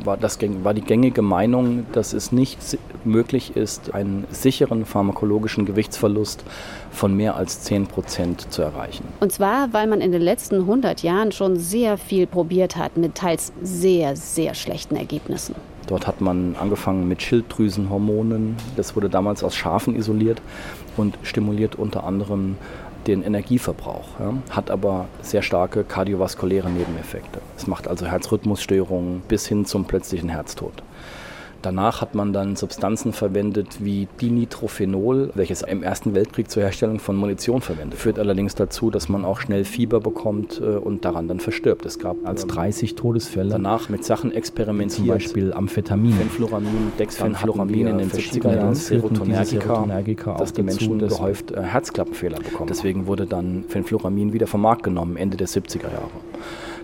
war, 0.04 0.16
das, 0.16 0.38
war 0.62 0.74
die 0.74 0.82
gängige 0.82 1.22
Meinung, 1.22 1.86
dass 1.92 2.12
es 2.12 2.32
nicht 2.32 2.78
möglich 3.04 3.56
ist, 3.56 3.94
einen 3.94 4.26
sicheren 4.30 4.84
pharmakologischen 4.84 5.64
Gewichtsverlust 5.64 6.44
von 6.90 7.16
mehr 7.16 7.36
als 7.36 7.62
10 7.62 7.86
Prozent 7.86 8.52
zu 8.52 8.62
erreichen. 8.62 9.04
Und 9.20 9.32
zwar, 9.32 9.72
weil 9.72 9.86
man 9.86 10.00
in 10.00 10.12
den 10.12 10.22
letzten 10.22 10.56
100 10.56 11.02
Jahren 11.02 11.32
schon 11.32 11.56
sehr 11.56 11.98
viel 11.98 12.26
probiert 12.26 12.76
hat 12.76 12.96
mit 12.96 13.14
teils 13.14 13.52
sehr, 13.62 14.16
sehr 14.16 14.54
schlechten 14.54 14.96
Ergebnissen. 14.96 15.54
Dort 15.86 16.06
hat 16.06 16.20
man 16.20 16.54
angefangen 16.60 17.08
mit 17.08 17.22
Schilddrüsenhormonen. 17.22 18.56
Das 18.76 18.94
wurde 18.94 19.08
damals 19.08 19.42
aus 19.42 19.56
Schafen 19.56 19.96
isoliert 19.96 20.40
und 20.96 21.18
stimuliert 21.22 21.74
unter 21.74 22.04
anderem 22.04 22.56
den 23.06 23.22
Energieverbrauch, 23.22 24.08
ja, 24.18 24.34
hat 24.50 24.70
aber 24.70 25.06
sehr 25.22 25.42
starke 25.42 25.84
kardiovaskuläre 25.84 26.70
Nebeneffekte. 26.70 27.40
Es 27.56 27.66
macht 27.66 27.88
also 27.88 28.06
Herzrhythmusstörungen 28.06 29.22
bis 29.28 29.46
hin 29.46 29.64
zum 29.64 29.84
plötzlichen 29.84 30.28
Herztod. 30.28 30.82
Danach 31.62 32.00
hat 32.00 32.14
man 32.14 32.32
dann 32.32 32.56
Substanzen 32.56 33.12
verwendet 33.12 33.78
wie 33.80 34.08
Dinitrophenol, 34.20 35.30
welches 35.34 35.62
im 35.62 35.82
Ersten 35.82 36.14
Weltkrieg 36.14 36.50
zur 36.50 36.62
Herstellung 36.62 36.98
von 36.98 37.16
Munition 37.16 37.60
verwendet. 37.60 37.98
Führt 37.98 38.18
allerdings 38.18 38.54
dazu, 38.54 38.90
dass 38.90 39.08
man 39.08 39.24
auch 39.24 39.40
schnell 39.40 39.64
Fieber 39.64 40.00
bekommt 40.00 40.60
äh, 40.60 40.64
und 40.64 41.04
daran 41.04 41.28
dann 41.28 41.40
verstirbt. 41.40 41.84
Es 41.84 41.98
gab 41.98 42.16
als 42.24 42.46
30 42.46 42.94
Todesfälle. 42.94 43.50
Danach 43.50 43.88
mit 43.88 44.04
Sachen 44.04 44.32
experimentiert. 44.32 45.06
Zum 45.06 45.08
Beispiel 45.08 45.52
Amphetamin. 45.52 46.14
Fenfluramin, 46.14 46.92
Dexfenfluramin 46.98 47.86
in 47.86 47.98
den 47.98 48.10
70er 48.10 48.54
Jahren, 48.54 48.74
Serotonergika, 48.74 50.34
dass 50.34 50.52
die 50.52 50.62
Menschen 50.62 50.98
gehäuft 50.98 51.50
äh, 51.50 51.62
Herzklappenfehler 51.62 52.38
bekommen. 52.38 52.68
Deswegen 52.68 53.06
wurde 53.06 53.26
dann 53.26 53.64
Fenfluramin 53.68 54.32
wieder 54.32 54.46
vom 54.46 54.62
Markt 54.62 54.82
genommen, 54.82 55.16
Ende 55.16 55.36
der 55.36 55.48
70er 55.48 55.84
Jahre. 55.84 56.10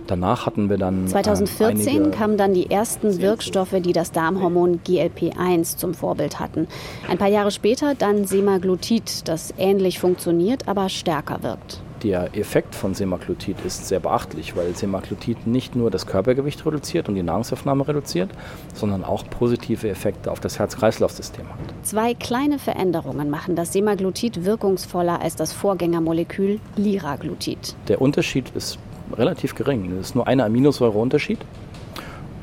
Danach 0.07 0.45
hatten 0.45 0.69
wir 0.69 0.77
dann. 0.77 1.07
2014 1.07 2.05
ähm, 2.05 2.11
kamen 2.11 2.37
dann 2.37 2.53
die 2.53 2.71
ersten 2.71 3.21
Wirkstoffe, 3.21 3.75
die 3.79 3.93
das 3.93 4.11
Darmhormon 4.11 4.79
GLP-1 4.85 5.77
zum 5.77 5.93
Vorbild 5.93 6.39
hatten. 6.39 6.67
Ein 7.09 7.17
paar 7.17 7.27
Jahre 7.27 7.51
später 7.51 7.93
dann 7.95 8.25
Semaglutid, 8.25 9.27
das 9.27 9.53
ähnlich 9.57 9.99
funktioniert, 9.99 10.67
aber 10.67 10.89
stärker 10.89 11.43
wirkt. 11.43 11.81
Der 12.03 12.37
Effekt 12.37 12.75
von 12.75 12.93
Semaglutid 12.93 13.57
ist 13.65 13.87
sehr 13.87 13.99
beachtlich, 13.99 14.55
weil 14.55 14.75
Semaglutid 14.75 15.47
nicht 15.47 15.75
nur 15.75 15.89
das 15.89 16.05
Körpergewicht 16.05 16.63
reduziert 16.63 17.09
und 17.09 17.15
die 17.15 17.23
Nahrungsaufnahme 17.23 17.87
reduziert, 17.87 18.29
sondern 18.75 19.03
auch 19.03 19.27
positive 19.27 19.89
Effekte 19.89 20.31
auf 20.31 20.39
das 20.39 20.59
Herz-Kreislauf-System 20.59 21.49
hat. 21.49 21.57
Zwei 21.81 22.13
kleine 22.13 22.59
Veränderungen 22.59 23.31
machen 23.31 23.55
das 23.55 23.73
Semaglutid 23.73 24.45
wirkungsvoller 24.45 25.21
als 25.21 25.35
das 25.35 25.53
Vorgängermolekül 25.53 26.59
Liraglutid. 26.75 27.75
Der 27.87 27.99
Unterschied 27.99 28.51
ist 28.53 28.77
relativ 29.15 29.55
gering. 29.55 29.91
Es 29.99 30.07
ist 30.07 30.15
nur 30.15 30.27
eine 30.27 30.45
Aminosäureunterschied 30.45 31.39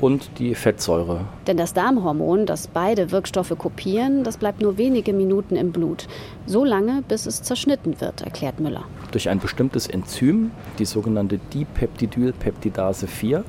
und 0.01 0.29
die 0.39 0.55
Fettsäure. 0.55 1.21
Denn 1.47 1.57
das 1.57 1.73
Darmhormon, 1.73 2.45
das 2.45 2.67
beide 2.67 3.11
Wirkstoffe 3.11 3.53
kopieren, 3.57 4.23
das 4.23 4.37
bleibt 4.37 4.61
nur 4.61 4.77
wenige 4.77 5.13
Minuten 5.13 5.55
im 5.55 5.71
Blut. 5.71 6.07
So 6.45 6.65
lange, 6.65 7.03
bis 7.07 7.25
es 7.25 7.43
zerschnitten 7.43 7.99
wird, 8.01 8.21
erklärt 8.21 8.59
Müller. 8.59 8.83
Durch 9.11 9.29
ein 9.29 9.39
bestimmtes 9.39 9.87
Enzym, 9.87 10.51
die 10.79 10.85
sogenannte 10.85 11.39
Dipeptidylpeptidase 11.53 13.07
4, 13.07 13.45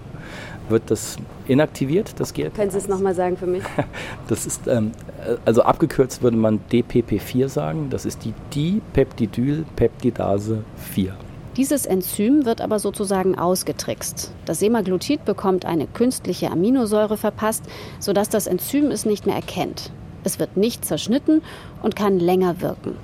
wird 0.69 0.91
das 0.91 1.17
inaktiviert, 1.47 2.19
das 2.19 2.35
GLP. 2.35 2.55
Können 2.55 2.71
Sie 2.71 2.79
es 2.79 2.89
nochmal 2.89 3.15
sagen 3.15 3.37
für 3.37 3.47
mich? 3.47 3.63
Das 4.29 4.47
ist, 4.47 4.67
ähm, 4.67 4.91
also 5.45 5.63
abgekürzt 5.63 6.23
würde 6.23 6.37
man 6.37 6.59
DPP4 6.73 7.49
sagen. 7.49 7.91
Das 7.91 8.05
ist 8.05 8.25
die 8.25 8.35
Dipeptidylpeptidase 8.55 10.65
4. 10.77 11.17
Dieses 11.57 11.87
Enzym 11.87 12.45
wird 12.45 12.61
aber 12.61 12.79
sozusagen 12.79 13.39
ausgetrickst. 13.39 14.31
Das 14.45 14.59
Semaglutid 14.59 15.25
bekommt 15.25 15.65
eine 15.65 15.87
künstliche 15.87 16.51
Aminosäure 16.51 17.17
verpasst, 17.17 17.65
sodass 17.99 18.29
das 18.29 18.47
Enzym 18.47 18.91
es 18.91 19.07
nicht 19.07 19.25
mehr 19.25 19.37
erkennt. 19.37 19.91
Es 20.23 20.39
wird 20.39 20.59
nicht 20.59 20.85
zerschnitten 20.85 21.41
und 21.83 21.97
kann 21.97 22.19
länger 22.19 22.61
wirken. 22.61 22.97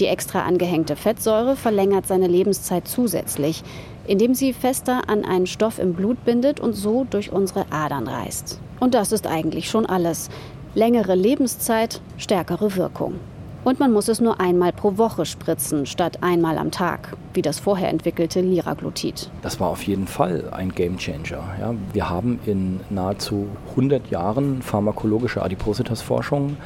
Die 0.00 0.06
extra 0.06 0.42
angehängte 0.42 0.96
Fettsäure 0.96 1.54
verlängert 1.54 2.06
seine 2.08 2.26
Lebenszeit 2.26 2.88
zusätzlich, 2.88 3.62
indem 4.06 4.34
sie 4.34 4.54
fester 4.54 5.08
an 5.08 5.24
einen 5.24 5.46
Stoff 5.46 5.78
im 5.78 5.92
Blut 5.92 6.24
bindet 6.24 6.58
und 6.58 6.72
so 6.72 7.06
durch 7.08 7.30
unsere 7.30 7.66
Adern 7.70 8.08
reist. 8.08 8.58
Und 8.80 8.94
das 8.94 9.12
ist 9.12 9.26
eigentlich 9.26 9.70
schon 9.70 9.86
alles. 9.86 10.30
Längere 10.74 11.14
Lebenszeit, 11.14 12.00
stärkere 12.16 12.74
Wirkung. 12.76 13.20
Und 13.62 13.78
man 13.78 13.92
muss 13.92 14.08
es 14.08 14.20
nur 14.20 14.40
einmal 14.40 14.72
pro 14.72 14.96
Woche 14.96 15.26
spritzen, 15.26 15.84
statt 15.84 16.22
einmal 16.22 16.56
am 16.56 16.70
Tag, 16.70 17.16
wie 17.34 17.42
das 17.42 17.58
vorher 17.58 17.90
entwickelte 17.90 18.40
Liraglutid. 18.40 19.30
Das 19.42 19.60
war 19.60 19.68
auf 19.68 19.82
jeden 19.82 20.06
Fall 20.06 20.48
ein 20.50 20.72
Gamechanger. 20.72 21.42
Ja, 21.60 21.74
wir 21.92 22.08
haben 22.08 22.40
in 22.46 22.80
nahezu 22.88 23.48
100 23.70 24.10
Jahren 24.10 24.62
pharmakologische 24.62 25.42
Adipositas-Forschung 25.42 26.56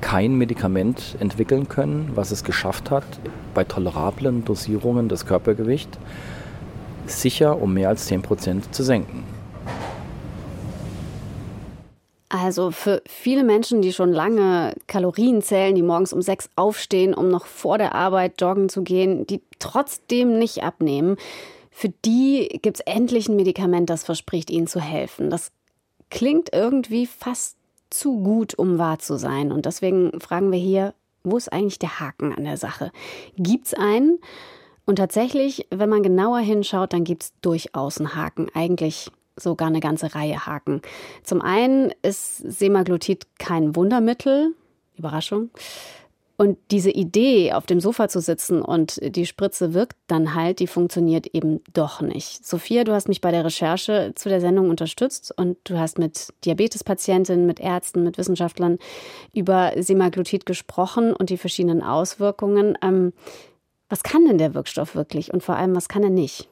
kein 0.00 0.36
Medikament 0.36 1.16
entwickeln 1.18 1.68
können, 1.68 2.12
was 2.14 2.30
es 2.30 2.44
geschafft 2.44 2.92
hat, 2.92 3.04
bei 3.52 3.64
tolerablen 3.64 4.44
Dosierungen 4.44 5.08
das 5.08 5.26
Körpergewicht 5.26 5.98
sicher 7.06 7.60
um 7.60 7.74
mehr 7.74 7.88
als 7.88 8.06
10 8.06 8.22
Prozent 8.22 8.74
zu 8.74 8.82
senken. 8.82 9.24
Also 12.48 12.70
für 12.70 13.02
viele 13.06 13.44
Menschen, 13.44 13.82
die 13.82 13.92
schon 13.92 14.10
lange 14.10 14.74
Kalorien 14.86 15.42
zählen, 15.42 15.74
die 15.74 15.82
morgens 15.82 16.14
um 16.14 16.22
sechs 16.22 16.48
aufstehen, 16.56 17.12
um 17.12 17.28
noch 17.28 17.44
vor 17.44 17.76
der 17.76 17.94
Arbeit 17.94 18.40
joggen 18.40 18.70
zu 18.70 18.82
gehen, 18.82 19.26
die 19.26 19.42
trotzdem 19.58 20.38
nicht 20.38 20.62
abnehmen, 20.62 21.16
für 21.70 21.90
die 21.90 22.48
gibt 22.62 22.78
es 22.78 22.86
endlich 22.86 23.28
ein 23.28 23.36
Medikament, 23.36 23.90
das 23.90 24.02
verspricht, 24.02 24.48
ihnen 24.48 24.66
zu 24.66 24.80
helfen. 24.80 25.28
Das 25.28 25.52
klingt 26.08 26.48
irgendwie 26.54 27.04
fast 27.04 27.58
zu 27.90 28.18
gut, 28.22 28.54
um 28.54 28.78
wahr 28.78 28.98
zu 28.98 29.18
sein. 29.18 29.52
Und 29.52 29.66
deswegen 29.66 30.18
fragen 30.18 30.50
wir 30.50 30.58
hier, 30.58 30.94
wo 31.24 31.36
ist 31.36 31.52
eigentlich 31.52 31.78
der 31.78 32.00
Haken 32.00 32.32
an 32.32 32.44
der 32.44 32.56
Sache? 32.56 32.92
Gibt 33.36 33.66
es 33.66 33.74
einen? 33.74 34.20
Und 34.86 34.96
tatsächlich, 34.96 35.66
wenn 35.68 35.90
man 35.90 36.02
genauer 36.02 36.38
hinschaut, 36.38 36.94
dann 36.94 37.04
gibt 37.04 37.24
es 37.24 37.32
durchaus 37.42 37.98
einen 37.98 38.14
Haken. 38.14 38.46
Eigentlich 38.54 39.10
sogar 39.38 39.68
eine 39.68 39.80
ganze 39.80 40.14
Reihe 40.14 40.46
Haken. 40.46 40.82
Zum 41.22 41.40
einen 41.40 41.92
ist 42.02 42.38
Semaglutid 42.38 43.26
kein 43.38 43.76
Wundermittel, 43.76 44.54
Überraschung. 44.96 45.50
Und 46.40 46.56
diese 46.70 46.92
Idee, 46.92 47.52
auf 47.52 47.66
dem 47.66 47.80
Sofa 47.80 48.08
zu 48.08 48.20
sitzen 48.20 48.62
und 48.62 49.00
die 49.02 49.26
Spritze 49.26 49.74
wirkt 49.74 49.96
dann 50.06 50.36
halt, 50.36 50.60
die 50.60 50.68
funktioniert 50.68 51.26
eben 51.26 51.60
doch 51.72 52.00
nicht. 52.00 52.46
Sophia, 52.46 52.84
du 52.84 52.92
hast 52.92 53.08
mich 53.08 53.20
bei 53.20 53.32
der 53.32 53.44
Recherche 53.44 54.12
zu 54.14 54.28
der 54.28 54.40
Sendung 54.40 54.70
unterstützt 54.70 55.36
und 55.36 55.56
du 55.64 55.80
hast 55.80 55.98
mit 55.98 56.28
Diabetespatientinnen, 56.44 57.44
mit 57.44 57.58
Ärzten, 57.58 58.04
mit 58.04 58.18
Wissenschaftlern 58.18 58.78
über 59.34 59.72
Semaglutid 59.78 60.46
gesprochen 60.46 61.12
und 61.12 61.30
die 61.30 61.38
verschiedenen 61.38 61.82
Auswirkungen. 61.82 62.78
Ähm, 62.82 63.12
was 63.88 64.04
kann 64.04 64.24
denn 64.24 64.38
der 64.38 64.54
Wirkstoff 64.54 64.94
wirklich 64.94 65.34
und 65.34 65.42
vor 65.42 65.56
allem, 65.56 65.74
was 65.74 65.88
kann 65.88 66.04
er 66.04 66.10
nicht? 66.10 66.48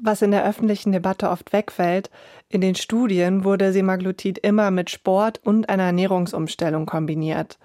Was 0.00 0.22
in 0.22 0.30
der 0.30 0.46
öffentlichen 0.46 0.92
Debatte 0.92 1.30
oft 1.30 1.52
wegfällt, 1.52 2.10
in 2.48 2.60
den 2.60 2.74
Studien 2.74 3.44
wurde 3.44 3.72
Semaglutid 3.72 4.38
immer 4.38 4.70
mit 4.70 4.90
Sport 4.90 5.40
und 5.44 5.68
einer 5.68 5.84
Ernährungsumstellung 5.84 6.86
kombiniert. 6.86 7.58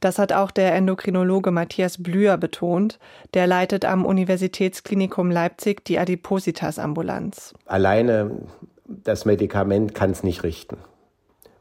Das 0.00 0.18
hat 0.18 0.32
auch 0.32 0.50
der 0.50 0.74
Endokrinologe 0.74 1.50
Matthias 1.50 2.02
Blüher 2.02 2.38
betont. 2.38 2.98
Der 3.34 3.46
leitet 3.46 3.84
am 3.84 4.06
Universitätsklinikum 4.06 5.30
Leipzig 5.30 5.84
die 5.84 5.98
Adipositas-Ambulanz. 5.98 7.54
Alleine 7.66 8.30
das 8.86 9.24
Medikament 9.24 9.94
kann 9.94 10.10
es 10.10 10.22
nicht 10.22 10.42
richten. 10.42 10.78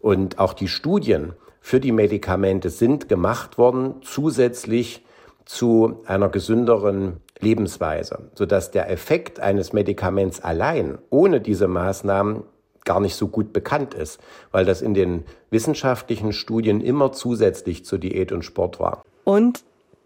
Und 0.02 0.40
auch 0.40 0.54
die 0.54 0.68
Studien 0.68 1.34
für 1.62 1.80
die 1.80 1.92
Medikamente 1.92 2.70
sind 2.70 3.10
gemacht 3.10 3.58
worden, 3.58 3.96
zusätzlich 4.02 5.06
zu 5.46 6.02
einer 6.06 6.30
gesünderen 6.30 7.18
Lebensweise, 7.40 8.30
sodass 8.36 8.72
der 8.72 8.90
Effekt 8.90 9.40
eines 9.40 9.74
Medikaments 9.74 10.42
allein 10.42 10.98
ohne 11.10 11.42
diese 11.42 11.68
Maßnahmen 11.68 12.44
gar 12.86 13.00
nicht 13.00 13.16
so 13.16 13.28
gut 13.28 13.54
bekannt 13.54 13.94
ist, 13.94 14.20
weil 14.52 14.66
das 14.66 14.82
in 14.82 14.94
den 14.94 15.24
wissenschaftlichen 15.52 16.34
Studien 16.34 16.82
immer 16.82 17.12
zusätzlich 17.12 17.86
zu 17.86 17.98
Diät 17.98 18.32
und 18.32 18.44
Sport 18.44 18.80
war. 18.80 19.04
Und 19.24 19.64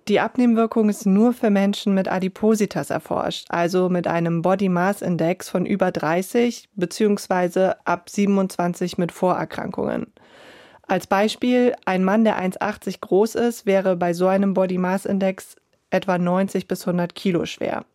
die 0.09 0.19
Abnehmwirkung 0.19 0.89
ist 0.89 1.05
nur 1.05 1.31
für 1.31 1.49
Menschen 1.49 1.93
mit 1.93 2.11
Adipositas 2.11 2.89
erforscht, 2.89 3.45
also 3.49 3.87
mit 3.87 4.05
einem 4.05 4.41
Body 4.41 4.67
Mass 4.67 5.01
Index 5.01 5.49
von 5.49 5.65
über 5.65 5.91
30 5.91 6.67
bzw. 6.75 7.75
ab 7.85 8.09
27 8.09 8.97
mit 8.97 9.13
Vorerkrankungen. 9.13 10.07
Als 10.85 11.07
Beispiel, 11.07 11.73
ein 11.85 12.03
Mann, 12.03 12.25
der 12.25 12.37
1,80 12.37 12.99
groß 12.99 13.35
ist, 13.35 13.65
wäre 13.65 13.95
bei 13.95 14.13
so 14.13 14.27
einem 14.27 14.53
Body 14.53 14.77
Mass 14.77 15.05
Index 15.05 15.55
etwa 15.93 16.17
90 16.17 16.67
bis 16.67 16.87
100 16.87 17.15
Kilo 17.15 17.45
schwer. 17.45 17.85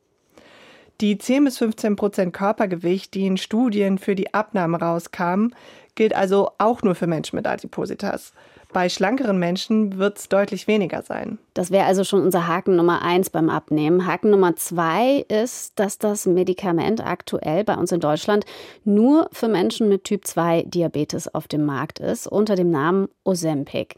Die 1.00 1.16
10 1.16 1.44
bis 1.44 1.58
15 1.58 1.94
Prozent 1.94 2.32
Körpergewicht, 2.32 3.14
die 3.14 3.26
in 3.26 3.36
Studien 3.36 3.98
für 3.98 4.16
die 4.16 4.34
Abnahme 4.34 4.80
rauskamen, 4.80 5.54
gilt 5.94 6.14
also 6.14 6.50
auch 6.58 6.82
nur 6.82 6.96
für 6.96 7.06
Menschen 7.06 7.36
mit 7.36 7.46
Adipositas. 7.46 8.32
Bei 8.72 8.88
schlankeren 8.90 9.38
Menschen 9.38 9.96
wird 9.96 10.18
es 10.18 10.28
deutlich 10.28 10.66
weniger 10.66 11.02
sein. 11.02 11.38
Das 11.54 11.70
wäre 11.70 11.86
also 11.86 12.04
schon 12.04 12.22
unser 12.22 12.46
Haken 12.46 12.76
Nummer 12.76 13.00
eins 13.02 13.30
beim 13.30 13.48
Abnehmen. 13.48 14.06
Haken 14.06 14.30
Nummer 14.30 14.56
zwei 14.56 15.24
ist, 15.28 15.78
dass 15.78 15.98
das 15.98 16.26
Medikament 16.26 17.04
aktuell 17.04 17.64
bei 17.64 17.76
uns 17.76 17.92
in 17.92 18.00
Deutschland 18.00 18.44
nur 18.84 19.30
für 19.32 19.48
Menschen 19.48 19.88
mit 19.88 20.04
Typ 20.04 20.26
2 20.26 20.64
Diabetes 20.64 21.34
auf 21.34 21.48
dem 21.48 21.64
Markt 21.64 21.98
ist, 21.98 22.26
unter 22.26 22.56
dem 22.56 22.70
Namen 22.70 23.08
Ozempic. 23.24 23.94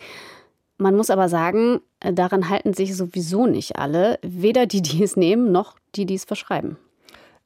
Man 0.81 0.97
muss 0.97 1.11
aber 1.11 1.29
sagen, 1.29 1.81
daran 2.01 2.49
halten 2.49 2.73
sich 2.73 2.97
sowieso 2.97 3.47
nicht 3.47 3.77
alle, 3.77 4.19
weder 4.23 4.65
die, 4.65 4.81
die 4.81 5.05
es 5.05 5.15
nehmen, 5.15 5.53
noch 5.53 5.77
die, 5.95 6.07
die 6.07 6.15
es 6.15 6.25
verschreiben. 6.25 6.79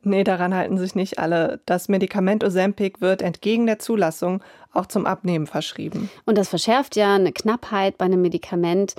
Nee, 0.02 0.22
daran 0.22 0.54
halten 0.54 0.78
sich 0.78 0.94
nicht 0.94 1.18
alle. 1.18 1.60
Das 1.66 1.88
Medikament 1.88 2.44
Ozempic 2.44 3.00
wird 3.00 3.22
entgegen 3.22 3.66
der 3.66 3.80
Zulassung 3.80 4.40
auch 4.72 4.86
zum 4.86 5.04
Abnehmen 5.04 5.48
verschrieben. 5.48 6.10
Und 6.26 6.38
das 6.38 6.48
verschärft 6.48 6.94
ja 6.94 7.16
eine 7.16 7.32
Knappheit 7.32 7.98
bei 7.98 8.04
einem 8.04 8.22
Medikament, 8.22 8.94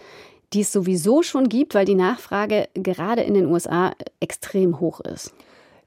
die 0.52 0.62
es 0.62 0.72
sowieso 0.74 1.24
schon 1.24 1.48
gibt, 1.48 1.74
weil 1.74 1.86
die 1.86 1.96
Nachfrage 1.96 2.68
gerade 2.74 3.22
in 3.22 3.36
den 3.36 3.46
USA 3.46 3.94
extrem 4.20 4.82
hoch 4.82 5.00
ist. 5.00 5.34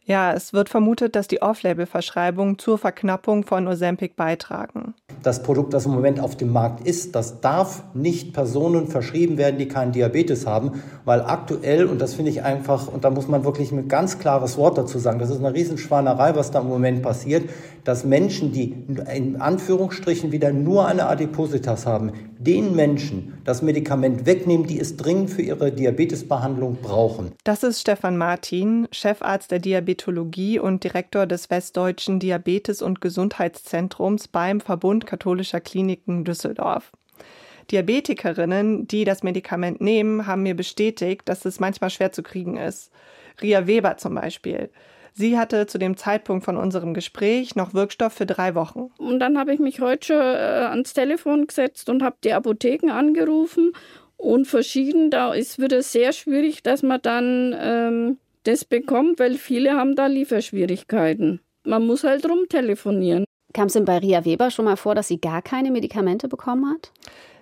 Ja, 0.09 0.33
es 0.33 0.55
wird 0.55 0.71
vermutet, 0.71 1.15
dass 1.17 1.29
die 1.29 1.43
Off-Label-Verschreibungen 1.43 2.59
zur 2.59 2.79
Verknappung 2.79 3.45
von 3.45 3.69
Ozempic 3.69 4.17
beitragen. 4.17 4.95
Das 5.23 5.43
Produkt, 5.43 5.75
das 5.75 5.85
im 5.85 5.93
Moment 5.93 6.19
auf 6.19 6.35
dem 6.35 6.50
Markt 6.50 6.87
ist, 6.87 7.15
das 7.15 7.43
darf 7.43 7.83
nicht 7.93 8.33
Personen 8.33 8.88
verschrieben 8.88 9.37
werden, 9.37 9.59
die 9.59 9.69
keinen 9.69 9.93
Diabetes 9.93 10.47
haben, 10.47 10.83
weil 11.05 11.21
aktuell, 11.21 11.85
und 11.85 12.00
das 12.00 12.15
finde 12.15 12.31
ich 12.31 12.43
einfach, 12.43 12.88
und 12.88 13.05
da 13.05 13.11
muss 13.11 13.29
man 13.29 13.45
wirklich 13.45 13.71
ein 13.71 13.87
ganz 13.88 14.19
klares 14.19 14.57
Wort 14.57 14.79
dazu 14.79 14.99
sagen, 14.99 15.19
das 15.19 15.29
ist 15.29 15.45
eine 15.45 15.53
Riesenschweinerei, 15.53 16.35
was 16.35 16.53
da 16.53 16.61
im 16.61 16.69
Moment 16.69 17.03
passiert, 17.03 17.50
dass 17.85 18.07
Menschen, 18.07 18.50
die 18.53 18.85
in 19.15 19.41
Anführungsstrichen 19.41 20.33
wieder 20.33 20.53
nur 20.53 20.87
eine 20.87 21.07
Adipositas 21.07 21.85
haben, 21.85 22.12
den 22.38 22.77
Menschen 22.77 23.38
das 23.45 23.62
Medikament 23.62 24.27
wegnehmen, 24.27 24.67
die 24.67 24.79
es 24.79 24.97
dringend 24.97 25.31
für 25.31 25.43
ihre 25.43 25.73
Diabetesbehandlung 25.73 26.79
brauchen. 26.83 27.33
Das 27.45 27.62
ist 27.62 27.81
Stefan 27.81 28.17
Martin, 28.17 28.88
Chefarzt 28.93 29.50
der 29.50 29.59
Diabetologie 29.99 30.59
und 30.61 30.85
Direktor 30.85 31.26
des 31.26 31.50
Westdeutschen 31.50 32.21
Diabetes- 32.21 32.83
und 32.83 33.00
Gesundheitszentrums 33.00 34.28
beim 34.28 34.61
Verbund 34.61 35.07
katholischer 35.07 35.61
Kliniken 35.61 36.25
Düsseldorf. 36.25 36.93
Diabetikerinnen, 37.71 38.87
die 38.87 39.05
das 39.05 39.23
Medikament 39.23 39.81
nehmen, 39.81 40.26
haben 40.26 40.45
mir 40.45 40.55
bestätigt, 40.55 41.23
dass 41.25 41.45
es 41.45 41.61
manchmal 41.61 41.90
schwer 41.90 42.12
zu 42.12 42.23
kriegen 42.23 42.57
ist. 42.57 42.93
Ria 43.43 43.67
Weber 43.67 43.97
zum 43.97 44.14
Beispiel. 44.14 44.71
Sie 45.12 45.37
hatte 45.37 45.67
zu 45.67 45.78
dem 45.78 45.97
Zeitpunkt 45.97 46.45
von 46.45 46.57
unserem 46.57 46.95
Gespräch 46.95 47.57
noch 47.57 47.75
Wirkstoff 47.75 48.12
für 48.12 48.26
drei 48.26 48.55
Wochen. 48.55 48.90
Und 48.99 49.19
dann 49.19 49.37
habe 49.37 49.52
ich 49.52 49.59
mich 49.59 49.81
heute 49.81 50.07
schon 50.07 50.21
äh, 50.21 50.69
ans 50.71 50.95
Telefon 50.95 51.49
gesetzt 51.49 51.90
und 51.90 52.02
habe 52.02 52.17
die 52.23 52.33
Apotheken 52.33 52.90
angerufen 52.90 53.73
und 54.17 54.47
verschieden. 54.47 55.11
Da 55.11 55.35
ist 55.35 55.59
wieder 55.59 55.83
sehr 55.83 56.12
schwierig, 56.12 56.62
dass 56.62 56.85
man 56.85 57.02
dann 57.02 57.55
ähm, 57.59 58.19
das 58.49 58.64
bekommt, 58.64 59.19
weil 59.19 59.35
viele 59.35 59.76
haben 59.76 59.95
da 59.95 60.07
Lieferschwierigkeiten. 60.07 61.40
Man 61.64 61.87
muss 61.87 62.05
halt 62.05 62.26
rumtelefonieren. 62.26 63.25
Kam 63.52 63.67
es 63.67 63.75
denn 63.75 63.85
bei 63.85 63.99
Ria 63.99 64.25
Weber 64.25 64.50
schon 64.50 64.64
mal 64.64 64.76
vor, 64.76 64.95
dass 64.95 65.09
sie 65.09 65.21
gar 65.21 65.43
keine 65.43 65.71
Medikamente 65.71 66.28
bekommen 66.28 66.71
hat? 66.71 66.93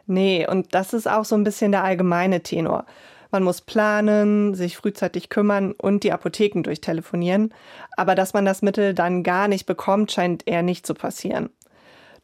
Nee, 0.07 0.47
und 0.49 0.75
das 0.75 0.93
ist 0.93 1.09
auch 1.09 1.25
so 1.25 1.37
ein 1.37 1.45
bisschen 1.45 1.73
der 1.73 1.85
allgemeine 1.85 2.43
Tenor. 2.43 2.87
Man 3.31 3.45
muss 3.45 3.61
planen, 3.61 4.55
sich 4.55 4.77
frühzeitig 4.77 5.29
kümmern 5.29 5.73
und 5.73 6.03
die 6.05 6.13
Apotheken 6.13 6.63
durchtelefonieren. 6.63 7.53
Aber 7.97 8.15
dass 8.15 8.35
man 8.35 8.45
das 8.45 8.63
Mittel 8.63 8.95
dann 8.95 9.23
gar 9.23 9.47
nicht 9.47 9.67
bekommt, 9.67 10.11
scheint 10.13 10.47
eher 10.47 10.63
nicht 10.63 10.87
zu 10.87 10.95
passieren. 10.95 11.51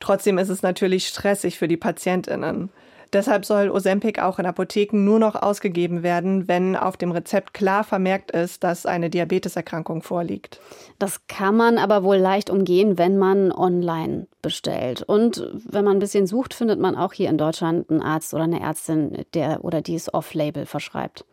Trotzdem 0.00 0.38
ist 0.38 0.48
es 0.48 0.62
natürlich 0.62 1.06
stressig 1.06 1.58
für 1.58 1.68
die 1.68 1.76
Patientinnen. 1.76 2.70
Deshalb 3.12 3.44
soll 3.44 3.70
Ozempic 3.70 4.20
auch 4.22 4.38
in 4.38 4.46
Apotheken 4.46 5.04
nur 5.04 5.18
noch 5.18 5.34
ausgegeben 5.34 6.02
werden, 6.02 6.48
wenn 6.48 6.76
auf 6.76 6.96
dem 6.96 7.12
Rezept 7.12 7.52
klar 7.52 7.84
vermerkt 7.84 8.30
ist, 8.30 8.64
dass 8.64 8.86
eine 8.86 9.10
Diabeteserkrankung 9.10 10.02
vorliegt. 10.02 10.60
Das 10.98 11.26
kann 11.26 11.56
man 11.56 11.76
aber 11.76 12.04
wohl 12.04 12.16
leicht 12.16 12.48
umgehen, 12.48 12.96
wenn 12.96 13.18
man 13.18 13.52
online 13.52 14.28
bestellt. 14.40 15.02
Und 15.02 15.46
wenn 15.68 15.84
man 15.84 15.96
ein 15.96 16.00
bisschen 16.00 16.26
sucht, 16.26 16.54
findet 16.54 16.80
man 16.80 16.96
auch 16.96 17.12
hier 17.12 17.28
in 17.28 17.36
Deutschland 17.36 17.90
einen 17.90 18.00
Arzt 18.00 18.32
oder 18.32 18.44
eine 18.44 18.60
Ärztin, 18.60 19.24
der 19.34 19.62
oder 19.62 19.82
die 19.82 19.94
es 19.94 20.12
off-label 20.12 20.64
verschreibt. 20.64 21.26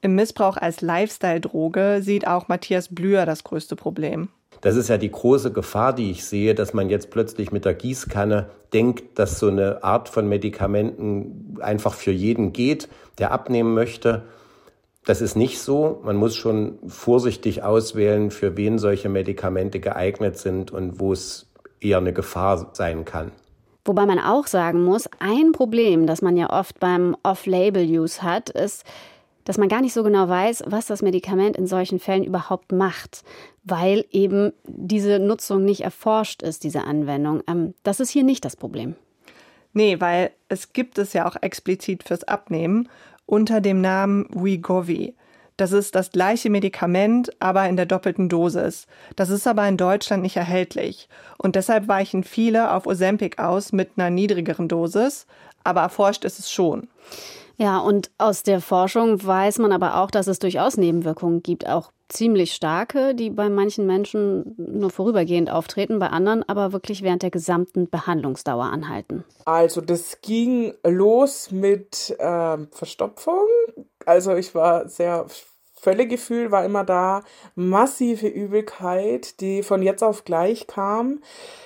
Im 0.00 0.14
Missbrauch 0.14 0.56
als 0.56 0.80
Lifestyle-Droge 0.80 2.00
sieht 2.02 2.26
auch 2.26 2.48
Matthias 2.48 2.92
Blüher 2.92 3.26
das 3.26 3.44
größte 3.44 3.76
Problem. 3.76 4.30
Das 4.62 4.76
ist 4.76 4.88
ja 4.88 4.96
die 4.96 5.10
große 5.10 5.52
Gefahr, 5.52 5.92
die 5.92 6.12
ich 6.12 6.24
sehe, 6.24 6.54
dass 6.54 6.72
man 6.72 6.88
jetzt 6.88 7.10
plötzlich 7.10 7.50
mit 7.50 7.64
der 7.64 7.74
Gießkanne 7.74 8.48
denkt, 8.72 9.18
dass 9.18 9.40
so 9.40 9.48
eine 9.48 9.82
Art 9.82 10.08
von 10.08 10.28
Medikamenten 10.28 11.58
einfach 11.60 11.94
für 11.94 12.12
jeden 12.12 12.52
geht, 12.52 12.88
der 13.18 13.32
abnehmen 13.32 13.74
möchte. 13.74 14.22
Das 15.04 15.20
ist 15.20 15.34
nicht 15.34 15.58
so. 15.58 16.00
Man 16.04 16.14
muss 16.14 16.36
schon 16.36 16.78
vorsichtig 16.86 17.64
auswählen, 17.64 18.30
für 18.30 18.56
wen 18.56 18.78
solche 18.78 19.08
Medikamente 19.08 19.80
geeignet 19.80 20.38
sind 20.38 20.70
und 20.70 21.00
wo 21.00 21.12
es 21.12 21.50
eher 21.80 21.98
eine 21.98 22.12
Gefahr 22.12 22.70
sein 22.72 23.04
kann. 23.04 23.32
Wobei 23.84 24.06
man 24.06 24.20
auch 24.20 24.46
sagen 24.46 24.84
muss, 24.84 25.08
ein 25.18 25.50
Problem, 25.50 26.06
das 26.06 26.22
man 26.22 26.36
ja 26.36 26.50
oft 26.50 26.78
beim 26.78 27.16
Off-Label-Use 27.24 28.22
hat, 28.22 28.48
ist, 28.48 28.84
dass 29.44 29.58
man 29.58 29.68
gar 29.68 29.80
nicht 29.80 29.92
so 29.92 30.04
genau 30.04 30.28
weiß, 30.28 30.62
was 30.68 30.86
das 30.86 31.02
Medikament 31.02 31.56
in 31.56 31.66
solchen 31.66 31.98
Fällen 31.98 32.22
überhaupt 32.22 32.70
macht, 32.70 33.24
weil 33.64 34.04
eben 34.10 34.52
diese 34.66 35.18
Nutzung 35.18 35.64
nicht 35.64 35.82
erforscht 35.82 36.42
ist, 36.42 36.64
diese 36.64 36.84
Anwendung. 36.84 37.42
Ähm, 37.46 37.74
das 37.82 38.00
ist 38.00 38.10
hier 38.10 38.24
nicht 38.24 38.44
das 38.44 38.56
Problem. 38.56 38.96
Nee, 39.72 40.00
weil 40.00 40.32
es 40.48 40.72
gibt 40.72 40.98
es 40.98 41.12
ja 41.12 41.26
auch 41.26 41.36
explizit 41.40 42.02
fürs 42.02 42.24
Abnehmen 42.24 42.88
unter 43.26 43.60
dem 43.60 43.80
Namen 43.80 44.26
Wegovy. 44.30 45.14
Das 45.56 45.72
ist 45.72 45.94
das 45.94 46.10
gleiche 46.10 46.50
Medikament, 46.50 47.30
aber 47.40 47.68
in 47.68 47.76
der 47.76 47.86
doppelten 47.86 48.28
Dosis. 48.28 48.86
Das 49.16 49.30
ist 49.30 49.46
aber 49.46 49.66
in 49.68 49.76
Deutschland 49.76 50.22
nicht 50.22 50.36
erhältlich. 50.36 51.08
Und 51.38 51.56
deshalb 51.56 51.88
weichen 51.88 52.24
viele 52.24 52.72
auf 52.72 52.86
Ozempic 52.86 53.38
aus 53.38 53.72
mit 53.72 53.90
einer 53.96 54.10
niedrigeren 54.10 54.68
Dosis, 54.68 55.26
aber 55.62 55.82
erforscht 55.82 56.24
ist 56.24 56.38
es 56.38 56.50
schon. 56.50 56.88
Ja, 57.58 57.78
und 57.78 58.10
aus 58.18 58.42
der 58.42 58.60
Forschung 58.60 59.24
weiß 59.24 59.58
man 59.58 59.72
aber 59.72 59.98
auch, 59.98 60.10
dass 60.10 60.26
es 60.26 60.38
durchaus 60.38 60.78
Nebenwirkungen 60.78 61.42
gibt, 61.42 61.68
auch 61.68 61.92
ziemlich 62.12 62.52
starke, 62.52 63.14
die 63.14 63.30
bei 63.30 63.48
manchen 63.48 63.86
Menschen 63.86 64.54
nur 64.56 64.90
vorübergehend 64.90 65.50
auftreten, 65.50 65.98
bei 65.98 66.08
anderen 66.08 66.42
aber 66.48 66.72
wirklich 66.72 67.02
während 67.02 67.22
der 67.22 67.30
gesamten 67.30 67.88
Behandlungsdauer 67.88 68.64
anhalten. 68.64 69.24
Also 69.44 69.80
das 69.80 70.20
ging 70.20 70.74
los 70.84 71.50
mit 71.50 72.14
äh, 72.18 72.58
Verstopfung. 72.70 73.46
Also 74.04 74.34
ich 74.34 74.54
war 74.54 74.88
sehr 74.88 75.26
Völlegefühl 75.82 76.52
war 76.52 76.64
immer 76.64 76.84
da, 76.84 77.24
massive 77.56 78.28
Übelkeit, 78.28 79.40
die 79.40 79.64
von 79.64 79.82
jetzt 79.82 80.04
auf 80.04 80.24
gleich 80.24 80.68
kam. 80.68 81.20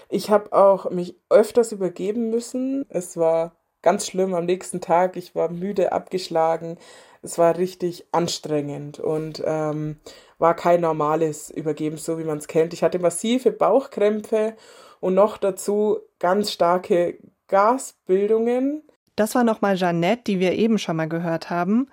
Ich 0.08 0.30
habe 0.30 0.54
auch 0.54 0.88
mich 0.88 1.16
öfters 1.28 1.70
übergeben 1.70 2.30
müssen. 2.30 2.86
Es 2.88 3.18
war 3.18 3.52
ganz 3.82 4.06
schlimm 4.06 4.32
am 4.32 4.46
nächsten 4.46 4.80
Tag. 4.80 5.18
Ich 5.18 5.34
war 5.34 5.50
müde, 5.50 5.92
abgeschlagen. 5.92 6.78
Es 7.26 7.38
war 7.38 7.58
richtig 7.58 8.06
anstrengend 8.12 9.00
und 9.00 9.42
ähm, 9.44 9.96
war 10.38 10.54
kein 10.54 10.80
normales 10.80 11.50
Übergeben, 11.50 11.96
so 11.96 12.20
wie 12.20 12.24
man 12.24 12.38
es 12.38 12.46
kennt. 12.46 12.72
Ich 12.72 12.84
hatte 12.84 13.00
massive 13.00 13.50
Bauchkrämpfe 13.50 14.54
und 15.00 15.14
noch 15.14 15.36
dazu 15.36 15.98
ganz 16.20 16.52
starke 16.52 17.18
Gasbildungen. 17.48 18.84
Das 19.16 19.34
war 19.34 19.42
nochmal 19.42 19.74
Jeannette, 19.74 20.22
die 20.28 20.38
wir 20.38 20.52
eben 20.52 20.78
schon 20.78 20.94
mal 20.94 21.08
gehört 21.08 21.50
haben. 21.50 21.88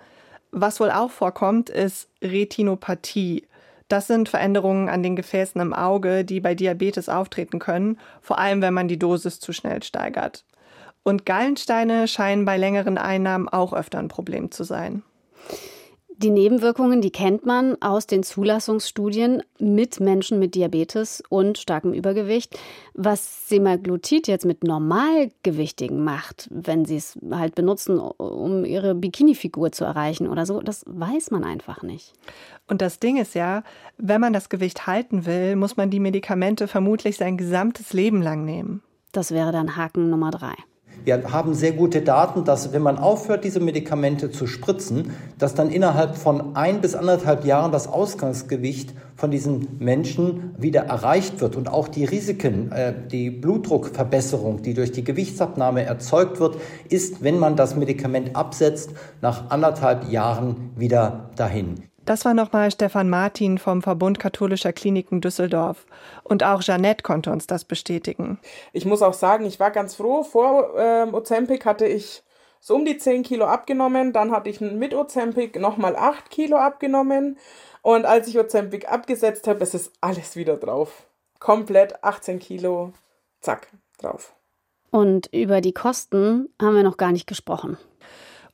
Was 0.52 0.78
wohl 0.78 0.92
auch 0.92 1.10
vorkommt, 1.10 1.68
ist 1.68 2.08
Retinopathie. 2.22 3.48
Das 3.88 4.06
sind 4.06 4.28
Veränderungen 4.28 4.88
an 4.88 5.02
den 5.02 5.16
Gefäßen 5.16 5.60
im 5.60 5.72
Auge, 5.72 6.24
die 6.24 6.38
bei 6.38 6.54
Diabetes 6.54 7.08
auftreten 7.08 7.58
können, 7.58 7.98
vor 8.20 8.38
allem 8.38 8.62
wenn 8.62 8.72
man 8.72 8.86
die 8.86 9.00
Dosis 9.00 9.40
zu 9.40 9.52
schnell 9.52 9.82
steigert. 9.82 10.44
Und 11.02 11.26
Gallensteine 11.26 12.06
scheinen 12.06 12.44
bei 12.44 12.56
längeren 12.56 12.98
Einnahmen 12.98 13.48
auch 13.48 13.72
öfter 13.72 13.98
ein 13.98 14.06
Problem 14.06 14.52
zu 14.52 14.62
sein. 14.62 15.02
Die 16.16 16.30
Nebenwirkungen, 16.30 17.00
die 17.00 17.10
kennt 17.10 17.44
man 17.44 17.76
aus 17.82 18.06
den 18.06 18.22
Zulassungsstudien 18.22 19.42
mit 19.58 19.98
Menschen 19.98 20.38
mit 20.38 20.54
Diabetes 20.54 21.24
und 21.28 21.58
starkem 21.58 21.92
Übergewicht. 21.92 22.56
Was 22.94 23.48
Semaglutid 23.48 24.28
jetzt 24.28 24.46
mit 24.46 24.62
Normalgewichtigen 24.62 26.04
macht, 26.04 26.48
wenn 26.52 26.84
sie 26.84 26.96
es 26.96 27.18
halt 27.32 27.56
benutzen, 27.56 27.98
um 27.98 28.64
ihre 28.64 28.94
Bikini-Figur 28.94 29.72
zu 29.72 29.84
erreichen 29.84 30.28
oder 30.28 30.46
so, 30.46 30.60
das 30.60 30.84
weiß 30.86 31.32
man 31.32 31.42
einfach 31.42 31.82
nicht. 31.82 32.12
Und 32.68 32.80
das 32.80 33.00
Ding 33.00 33.16
ist 33.16 33.34
ja, 33.34 33.64
wenn 33.98 34.20
man 34.20 34.32
das 34.32 34.48
Gewicht 34.48 34.86
halten 34.86 35.26
will, 35.26 35.56
muss 35.56 35.76
man 35.76 35.90
die 35.90 36.00
Medikamente 36.00 36.68
vermutlich 36.68 37.16
sein 37.16 37.36
gesamtes 37.36 37.92
Leben 37.92 38.22
lang 38.22 38.44
nehmen. 38.44 38.82
Das 39.10 39.32
wäre 39.32 39.50
dann 39.50 39.76
Haken 39.76 40.10
Nummer 40.10 40.30
drei. 40.30 40.54
Wir 41.04 41.32
haben 41.32 41.54
sehr 41.54 41.72
gute 41.72 42.00
Daten, 42.00 42.44
dass 42.44 42.72
wenn 42.72 42.82
man 42.82 42.98
aufhört, 42.98 43.44
diese 43.44 43.60
Medikamente 43.60 44.30
zu 44.30 44.46
spritzen, 44.46 45.12
dass 45.38 45.54
dann 45.54 45.70
innerhalb 45.70 46.16
von 46.16 46.56
ein 46.56 46.80
bis 46.80 46.94
anderthalb 46.94 47.44
Jahren 47.44 47.72
das 47.72 47.88
Ausgangsgewicht 47.88 48.94
von 49.16 49.30
diesen 49.30 49.76
Menschen 49.78 50.54
wieder 50.58 50.82
erreicht 50.82 51.40
wird 51.40 51.56
und 51.56 51.68
auch 51.68 51.88
die 51.88 52.04
Risiken, 52.04 52.72
äh, 52.72 52.94
die 53.10 53.30
Blutdruckverbesserung, 53.30 54.62
die 54.62 54.74
durch 54.74 54.92
die 54.92 55.04
Gewichtsabnahme 55.04 55.84
erzeugt 55.84 56.40
wird, 56.40 56.56
ist, 56.88 57.22
wenn 57.22 57.38
man 57.38 57.56
das 57.56 57.76
Medikament 57.76 58.34
absetzt, 58.34 58.90
nach 59.20 59.50
anderthalb 59.50 60.10
Jahren 60.10 60.70
wieder 60.76 61.30
dahin. 61.36 61.82
Das 62.04 62.24
war 62.26 62.34
nochmal 62.34 62.70
Stefan 62.70 63.08
Martin 63.08 63.56
vom 63.58 63.80
Verbund 63.80 64.18
Katholischer 64.18 64.72
Kliniken 64.72 65.20
Düsseldorf. 65.20 65.86
Und 66.22 66.42
auch 66.42 66.62
Jeannette 66.62 67.02
konnte 67.02 67.30
uns 67.30 67.46
das 67.46 67.64
bestätigen. 67.64 68.38
Ich 68.72 68.84
muss 68.84 69.02
auch 69.02 69.14
sagen, 69.14 69.46
ich 69.46 69.58
war 69.58 69.70
ganz 69.70 69.94
froh. 69.94 70.22
Vor 70.22 70.74
ähm, 70.76 71.14
Ozempic 71.14 71.64
hatte 71.64 71.86
ich 71.86 72.22
so 72.60 72.74
um 72.74 72.84
die 72.84 72.98
10 72.98 73.22
Kilo 73.22 73.46
abgenommen. 73.46 74.12
Dann 74.12 74.32
hatte 74.32 74.50
ich 74.50 74.60
mit 74.60 74.94
Ozempic 74.94 75.58
nochmal 75.58 75.96
8 75.96 76.30
Kilo 76.30 76.56
abgenommen. 76.56 77.38
Und 77.80 78.04
als 78.04 78.28
ich 78.28 78.38
Ozempic 78.38 78.86
abgesetzt 78.86 79.46
habe, 79.46 79.62
ist 79.62 79.74
es 79.74 79.92
alles 80.00 80.36
wieder 80.36 80.56
drauf. 80.56 81.06
Komplett 81.38 82.02
18 82.04 82.38
Kilo, 82.38 82.92
zack, 83.40 83.68
drauf. 83.98 84.34
Und 84.90 85.28
über 85.32 85.60
die 85.60 85.74
Kosten 85.74 86.48
haben 86.60 86.76
wir 86.76 86.82
noch 86.82 86.96
gar 86.96 87.12
nicht 87.12 87.26
gesprochen. 87.26 87.76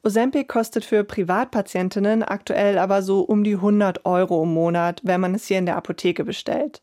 Ozempic 0.02 0.48
kostet 0.48 0.84
für 0.84 1.04
Privatpatientinnen 1.04 2.22
aktuell 2.22 2.78
aber 2.78 3.02
so 3.02 3.20
um 3.20 3.44
die 3.44 3.54
100 3.54 4.06
Euro 4.06 4.42
im 4.44 4.54
Monat, 4.54 5.00
wenn 5.04 5.20
man 5.20 5.34
es 5.34 5.46
hier 5.46 5.58
in 5.58 5.66
der 5.66 5.76
Apotheke 5.76 6.24
bestellt. 6.24 6.80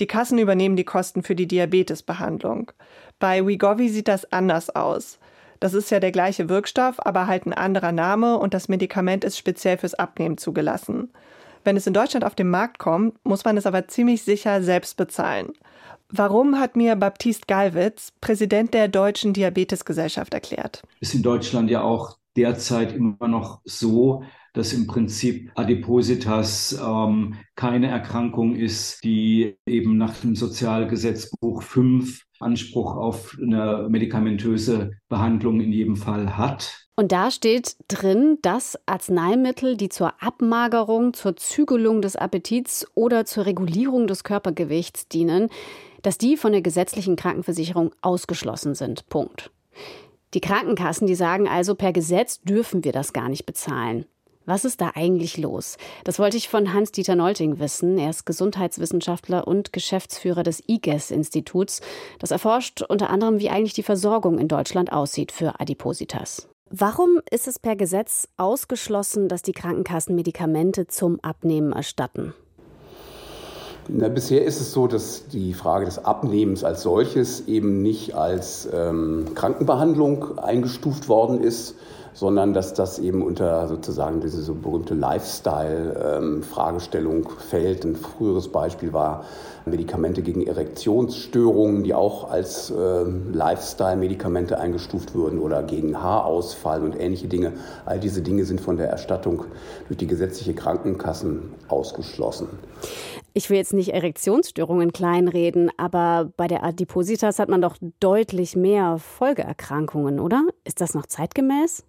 Die 0.00 0.06
Kassen 0.06 0.38
übernehmen 0.38 0.76
die 0.76 0.84
Kosten 0.84 1.22
für 1.22 1.36
die 1.36 1.46
Diabetesbehandlung. 1.46 2.72
Bei 3.20 3.46
Wegovy 3.46 3.88
sieht 3.88 4.08
das 4.08 4.32
anders 4.32 4.70
aus. 4.70 5.18
Das 5.60 5.74
ist 5.74 5.90
ja 5.90 6.00
der 6.00 6.10
gleiche 6.10 6.48
Wirkstoff, 6.48 6.96
aber 6.98 7.26
halt 7.26 7.46
ein 7.46 7.52
anderer 7.52 7.92
Name 7.92 8.38
und 8.38 8.54
das 8.54 8.68
Medikament 8.68 9.24
ist 9.24 9.36
speziell 9.36 9.78
fürs 9.78 9.94
Abnehmen 9.94 10.38
zugelassen. 10.38 11.12
Wenn 11.64 11.76
es 11.76 11.86
in 11.86 11.92
Deutschland 11.92 12.24
auf 12.24 12.34
den 12.34 12.48
Markt 12.48 12.78
kommt, 12.78 13.14
muss 13.24 13.44
man 13.44 13.58
es 13.58 13.66
aber 13.66 13.86
ziemlich 13.86 14.22
sicher 14.22 14.62
selbst 14.62 14.96
bezahlen. 14.96 15.52
Warum 16.08 16.58
hat 16.58 16.74
mir 16.74 16.96
Baptiste 16.96 17.44
Gallwitz, 17.46 18.12
Präsident 18.20 18.74
der 18.74 18.88
Deutschen 18.88 19.34
Diabetesgesellschaft, 19.34 20.34
erklärt? 20.34 20.82
Ist 20.98 21.14
in 21.14 21.22
Deutschland 21.22 21.70
ja 21.70 21.82
auch 21.82 22.16
derzeit 22.36 22.92
immer 22.94 23.28
noch 23.28 23.60
so, 23.64 24.24
dass 24.52 24.72
im 24.72 24.86
Prinzip 24.86 25.50
Adipositas 25.54 26.78
ähm, 26.82 27.34
keine 27.54 27.88
Erkrankung 27.88 28.56
ist, 28.56 29.04
die 29.04 29.56
eben 29.66 29.96
nach 29.96 30.16
dem 30.16 30.34
Sozialgesetzbuch 30.34 31.62
5 31.62 32.24
Anspruch 32.40 32.96
auf 32.96 33.36
eine 33.40 33.86
medikamentöse 33.88 34.92
Behandlung 35.08 35.60
in 35.60 35.72
jedem 35.72 35.96
Fall 35.96 36.36
hat. 36.36 36.88
Und 36.96 37.12
da 37.12 37.30
steht 37.30 37.76
drin, 37.88 38.38
dass 38.42 38.78
Arzneimittel, 38.86 39.76
die 39.76 39.88
zur 39.88 40.22
Abmagerung, 40.22 41.14
zur 41.14 41.36
Zügelung 41.36 42.02
des 42.02 42.16
Appetits 42.16 42.86
oder 42.94 43.24
zur 43.24 43.46
Regulierung 43.46 44.06
des 44.06 44.24
Körpergewichts 44.24 45.08
dienen, 45.08 45.48
dass 46.02 46.18
die 46.18 46.36
von 46.36 46.52
der 46.52 46.62
gesetzlichen 46.62 47.16
Krankenversicherung 47.16 47.92
ausgeschlossen 48.00 48.74
sind. 48.74 49.08
Punkt. 49.08 49.50
Die 50.34 50.40
Krankenkassen, 50.40 51.06
die 51.06 51.14
sagen 51.14 51.48
also, 51.48 51.74
per 51.74 51.92
Gesetz 51.92 52.40
dürfen 52.42 52.84
wir 52.84 52.92
das 52.92 53.12
gar 53.12 53.28
nicht 53.28 53.46
bezahlen. 53.46 54.06
Was 54.46 54.64
ist 54.64 54.80
da 54.80 54.92
eigentlich 54.94 55.36
los? 55.36 55.76
Das 56.04 56.18
wollte 56.18 56.36
ich 56.36 56.48
von 56.48 56.72
Hans-Dieter 56.72 57.14
Nolting 57.14 57.58
wissen. 57.58 57.98
Er 57.98 58.10
ist 58.10 58.26
Gesundheitswissenschaftler 58.26 59.46
und 59.46 59.72
Geschäftsführer 59.72 60.42
des 60.42 60.62
IGES-Instituts. 60.68 61.82
Das 62.18 62.30
erforscht 62.30 62.82
unter 62.82 63.10
anderem, 63.10 63.38
wie 63.38 63.50
eigentlich 63.50 63.74
die 63.74 63.82
Versorgung 63.82 64.38
in 64.38 64.48
Deutschland 64.48 64.92
aussieht 64.92 65.30
für 65.30 65.60
Adipositas. 65.60 66.48
Warum 66.68 67.20
ist 67.30 67.48
es 67.48 67.58
per 67.58 67.76
Gesetz 67.76 68.28
ausgeschlossen, 68.36 69.28
dass 69.28 69.42
die 69.42 69.52
Krankenkassen 69.52 70.14
Medikamente 70.14 70.86
zum 70.86 71.20
Abnehmen 71.20 71.72
erstatten? 71.72 72.32
Na, 73.92 74.08
bisher 74.08 74.44
ist 74.44 74.60
es 74.60 74.72
so, 74.72 74.86
dass 74.86 75.26
die 75.28 75.52
Frage 75.52 75.84
des 75.84 76.04
Abnehmens 76.04 76.62
als 76.62 76.82
solches 76.82 77.48
eben 77.48 77.82
nicht 77.82 78.14
als 78.14 78.68
ähm, 78.72 79.24
Krankenbehandlung 79.34 80.38
eingestuft 80.38 81.08
worden 81.08 81.42
ist, 81.42 81.74
sondern 82.12 82.54
dass 82.54 82.72
das 82.72 83.00
eben 83.00 83.22
unter 83.22 83.66
sozusagen 83.66 84.20
diese 84.20 84.42
so 84.42 84.54
berühmte 84.54 84.94
Lifestyle-Fragestellung 84.94 87.16
ähm, 87.16 87.26
fällt. 87.38 87.84
Ein 87.84 87.96
früheres 87.96 88.46
Beispiel 88.48 88.92
war 88.92 89.24
Medikamente 89.66 90.22
gegen 90.22 90.46
Erektionsstörungen, 90.46 91.82
die 91.82 91.94
auch 91.94 92.30
als 92.30 92.70
äh, 92.70 93.02
Lifestyle-Medikamente 93.32 94.60
eingestuft 94.60 95.16
würden 95.16 95.40
oder 95.40 95.64
gegen 95.64 96.00
Haarausfall 96.00 96.84
und 96.84 97.00
ähnliche 97.00 97.26
Dinge. 97.26 97.54
All 97.86 97.98
diese 97.98 98.22
Dinge 98.22 98.44
sind 98.44 98.60
von 98.60 98.76
der 98.76 98.88
Erstattung 98.88 99.46
durch 99.88 99.98
die 99.98 100.06
gesetzliche 100.06 100.54
Krankenkassen 100.54 101.54
ausgeschlossen. 101.68 102.46
Ich 103.32 103.48
will 103.48 103.56
jetzt 103.56 103.72
nicht 103.72 103.90
Erektionsstörungen 103.90 104.92
kleinreden, 104.92 105.70
aber 105.76 106.32
bei 106.36 106.48
der 106.48 106.64
Adipositas 106.64 107.38
hat 107.38 107.48
man 107.48 107.62
doch 107.62 107.76
deutlich 108.00 108.56
mehr 108.56 108.98
Folgeerkrankungen, 108.98 110.18
oder? 110.18 110.48
Ist 110.64 110.80
das 110.80 110.94
noch 110.94 111.06
zeitgemäß? 111.06 111.84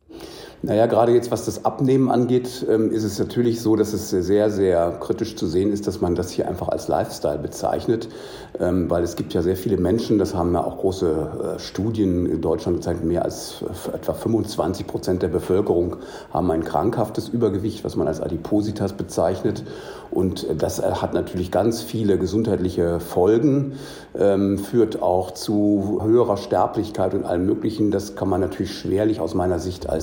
Naja, 0.63 0.85
gerade 0.85 1.11
jetzt, 1.11 1.31
was 1.31 1.45
das 1.45 1.65
Abnehmen 1.65 2.11
angeht, 2.11 2.67
ähm, 2.69 2.91
ist 2.91 3.03
es 3.03 3.17
natürlich 3.17 3.61
so, 3.61 3.75
dass 3.75 3.93
es 3.93 4.11
sehr, 4.11 4.51
sehr 4.51 4.91
kritisch 4.99 5.35
zu 5.35 5.47
sehen 5.47 5.73
ist, 5.73 5.87
dass 5.87 6.01
man 6.01 6.13
das 6.13 6.29
hier 6.29 6.47
einfach 6.47 6.67
als 6.67 6.87
Lifestyle 6.87 7.39
bezeichnet, 7.39 8.09
ähm, 8.59 8.87
weil 8.87 9.01
es 9.01 9.15
gibt 9.15 9.33
ja 9.33 9.41
sehr 9.41 9.55
viele 9.55 9.77
Menschen, 9.77 10.19
das 10.19 10.35
haben 10.35 10.53
ja 10.53 10.63
auch 10.63 10.77
große 10.77 11.55
äh, 11.55 11.59
Studien 11.59 12.27
in 12.27 12.41
Deutschland 12.41 12.77
gezeigt, 12.77 13.03
mehr 13.03 13.25
als 13.25 13.63
etwa 13.91 14.13
25 14.13 14.85
Prozent 14.85 15.23
der 15.23 15.29
Bevölkerung 15.29 15.95
haben 16.31 16.51
ein 16.51 16.63
krankhaftes 16.63 17.27
Übergewicht, 17.27 17.83
was 17.83 17.95
man 17.95 18.07
als 18.07 18.21
Adipositas 18.21 18.93
bezeichnet. 18.93 19.63
Und 20.11 20.45
das 20.61 20.77
äh, 20.77 20.83
hat 20.83 21.15
natürlich 21.15 21.49
ganz 21.49 21.81
viele 21.81 22.19
gesundheitliche 22.19 22.99
Folgen, 22.99 23.73
ähm, 24.13 24.59
führt 24.59 25.01
auch 25.01 25.31
zu 25.31 26.01
höherer 26.03 26.37
Sterblichkeit 26.37 27.15
und 27.15 27.25
allem 27.25 27.47
Möglichen. 27.47 27.89
Das 27.89 28.15
kann 28.15 28.29
man 28.29 28.41
natürlich 28.41 28.73
schwerlich 28.73 29.19
aus 29.21 29.33
meiner 29.33 29.57
Sicht 29.57 29.89
als 29.89 30.00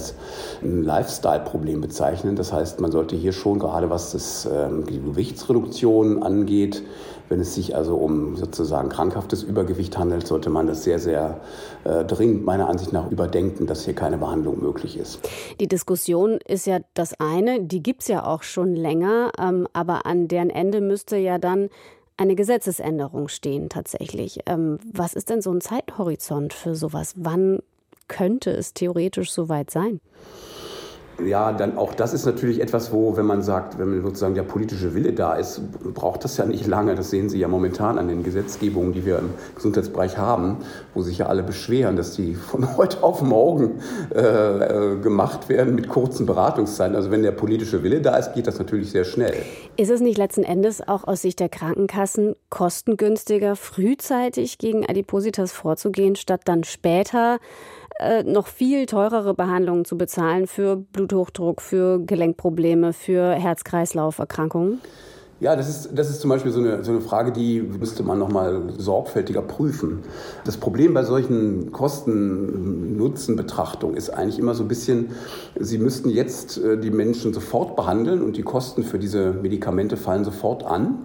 ein 0.62 0.82
Lifestyle-Problem 0.82 1.80
bezeichnen. 1.80 2.36
Das 2.36 2.52
heißt, 2.52 2.80
man 2.80 2.92
sollte 2.92 3.16
hier 3.16 3.32
schon 3.32 3.58
gerade 3.58 3.90
was 3.90 4.12
das, 4.12 4.46
ähm, 4.46 4.84
die 4.86 5.00
Gewichtsreduktion 5.00 6.22
angeht, 6.22 6.82
wenn 7.28 7.40
es 7.40 7.54
sich 7.54 7.76
also 7.76 7.96
um 7.96 8.36
sozusagen 8.36 8.88
krankhaftes 8.88 9.42
Übergewicht 9.42 9.98
handelt, 9.98 10.26
sollte 10.26 10.50
man 10.50 10.66
das 10.66 10.84
sehr, 10.84 10.98
sehr 10.98 11.40
äh, 11.84 12.04
dringend 12.04 12.44
meiner 12.44 12.68
Ansicht 12.68 12.92
nach 12.92 13.10
überdenken, 13.10 13.66
dass 13.66 13.84
hier 13.84 13.94
keine 13.94 14.18
Behandlung 14.18 14.60
möglich 14.62 14.96
ist. 14.96 15.20
Die 15.60 15.68
Diskussion 15.68 16.38
ist 16.46 16.66
ja 16.66 16.78
das 16.94 17.14
eine, 17.20 17.62
die 17.62 17.82
gibt 17.82 18.02
es 18.02 18.08
ja 18.08 18.26
auch 18.26 18.42
schon 18.42 18.74
länger, 18.74 19.32
ähm, 19.38 19.66
aber 19.72 20.06
an 20.06 20.28
deren 20.28 20.50
Ende 20.50 20.80
müsste 20.80 21.16
ja 21.16 21.38
dann 21.38 21.68
eine 22.16 22.34
Gesetzesänderung 22.34 23.28
stehen 23.28 23.68
tatsächlich. 23.68 24.40
Ähm, 24.46 24.78
was 24.92 25.14
ist 25.14 25.30
denn 25.30 25.40
so 25.40 25.52
ein 25.52 25.60
Zeithorizont 25.60 26.52
für 26.52 26.74
sowas? 26.74 27.14
Wann 27.16 27.60
könnte 28.08 28.50
es 28.50 28.74
theoretisch 28.74 29.30
soweit 29.32 29.70
sein? 29.70 30.00
Ja, 31.24 31.52
dann 31.52 31.76
auch 31.76 31.94
das 31.94 32.14
ist 32.14 32.26
natürlich 32.26 32.60
etwas, 32.60 32.92
wo, 32.92 33.16
wenn 33.16 33.26
man 33.26 33.42
sagt, 33.42 33.78
wenn 33.78 34.02
sozusagen 34.02 34.36
der 34.36 34.44
politische 34.44 34.94
Wille 34.94 35.12
da 35.12 35.34
ist, 35.34 35.60
braucht 35.92 36.22
das 36.22 36.36
ja 36.36 36.46
nicht 36.46 36.66
lange. 36.66 36.94
Das 36.94 37.10
sehen 37.10 37.28
Sie 37.28 37.38
ja 37.38 37.48
momentan 37.48 37.98
an 37.98 38.06
den 38.06 38.22
Gesetzgebungen, 38.22 38.92
die 38.92 39.04
wir 39.04 39.18
im 39.18 39.30
Gesundheitsbereich 39.56 40.16
haben, 40.16 40.58
wo 40.94 41.02
sich 41.02 41.18
ja 41.18 41.26
alle 41.26 41.42
beschweren, 41.42 41.96
dass 41.96 42.12
die 42.12 42.34
von 42.34 42.76
heute 42.76 43.02
auf 43.02 43.20
morgen 43.20 43.80
äh, 44.14 44.20
äh, 44.20 44.96
gemacht 45.00 45.48
werden 45.48 45.74
mit 45.74 45.88
kurzen 45.88 46.24
Beratungszeiten. 46.24 46.94
Also 46.94 47.10
wenn 47.10 47.24
der 47.24 47.32
politische 47.32 47.82
Wille 47.82 48.00
da 48.00 48.16
ist, 48.16 48.34
geht 48.34 48.46
das 48.46 48.60
natürlich 48.60 48.92
sehr 48.92 49.04
schnell. 49.04 49.34
Ist 49.76 49.90
es 49.90 50.00
nicht 50.00 50.18
letzten 50.18 50.44
Endes 50.44 50.86
auch 50.86 51.04
aus 51.04 51.22
Sicht 51.22 51.40
der 51.40 51.48
Krankenkassen 51.48 52.36
kostengünstiger, 52.48 53.56
frühzeitig 53.56 54.58
gegen 54.58 54.88
Adipositas 54.88 55.50
vorzugehen, 55.50 56.14
statt 56.14 56.42
dann 56.44 56.62
später 56.62 57.38
äh, 57.98 58.22
noch 58.22 58.46
viel 58.46 58.86
teurere 58.86 59.34
Behandlungen 59.34 59.84
zu 59.84 59.98
bezahlen 59.98 60.46
für 60.46 60.76
Bluthochdruck, 60.76 61.60
für 61.60 61.98
Gelenkprobleme, 61.98 62.92
für 62.92 63.32
Herz-Kreislauf-Erkrankungen? 63.32 64.80
Ja, 65.40 65.54
das 65.54 65.68
ist, 65.68 65.90
das 65.94 66.10
ist 66.10 66.20
zum 66.20 66.30
Beispiel 66.30 66.50
so 66.50 66.58
eine, 66.58 66.82
so 66.82 66.90
eine 66.90 67.00
Frage, 67.00 67.30
die 67.30 67.62
müsste 67.62 68.02
man 68.02 68.18
nochmal 68.18 68.72
sorgfältiger 68.76 69.40
prüfen. 69.40 70.00
Das 70.44 70.56
Problem 70.56 70.94
bei 70.94 71.04
solchen 71.04 71.70
Kosten-Nutzen-Betrachtungen 71.70 73.96
ist 73.96 74.10
eigentlich 74.10 74.40
immer 74.40 74.56
so 74.56 74.64
ein 74.64 74.68
bisschen, 74.68 75.10
Sie 75.56 75.78
müssten 75.78 76.10
jetzt 76.10 76.58
äh, 76.58 76.76
die 76.76 76.90
Menschen 76.90 77.32
sofort 77.32 77.76
behandeln 77.76 78.20
und 78.22 78.36
die 78.36 78.42
Kosten 78.42 78.82
für 78.82 78.98
diese 78.98 79.30
Medikamente 79.30 79.96
fallen 79.96 80.24
sofort 80.24 80.66
an. 80.66 80.98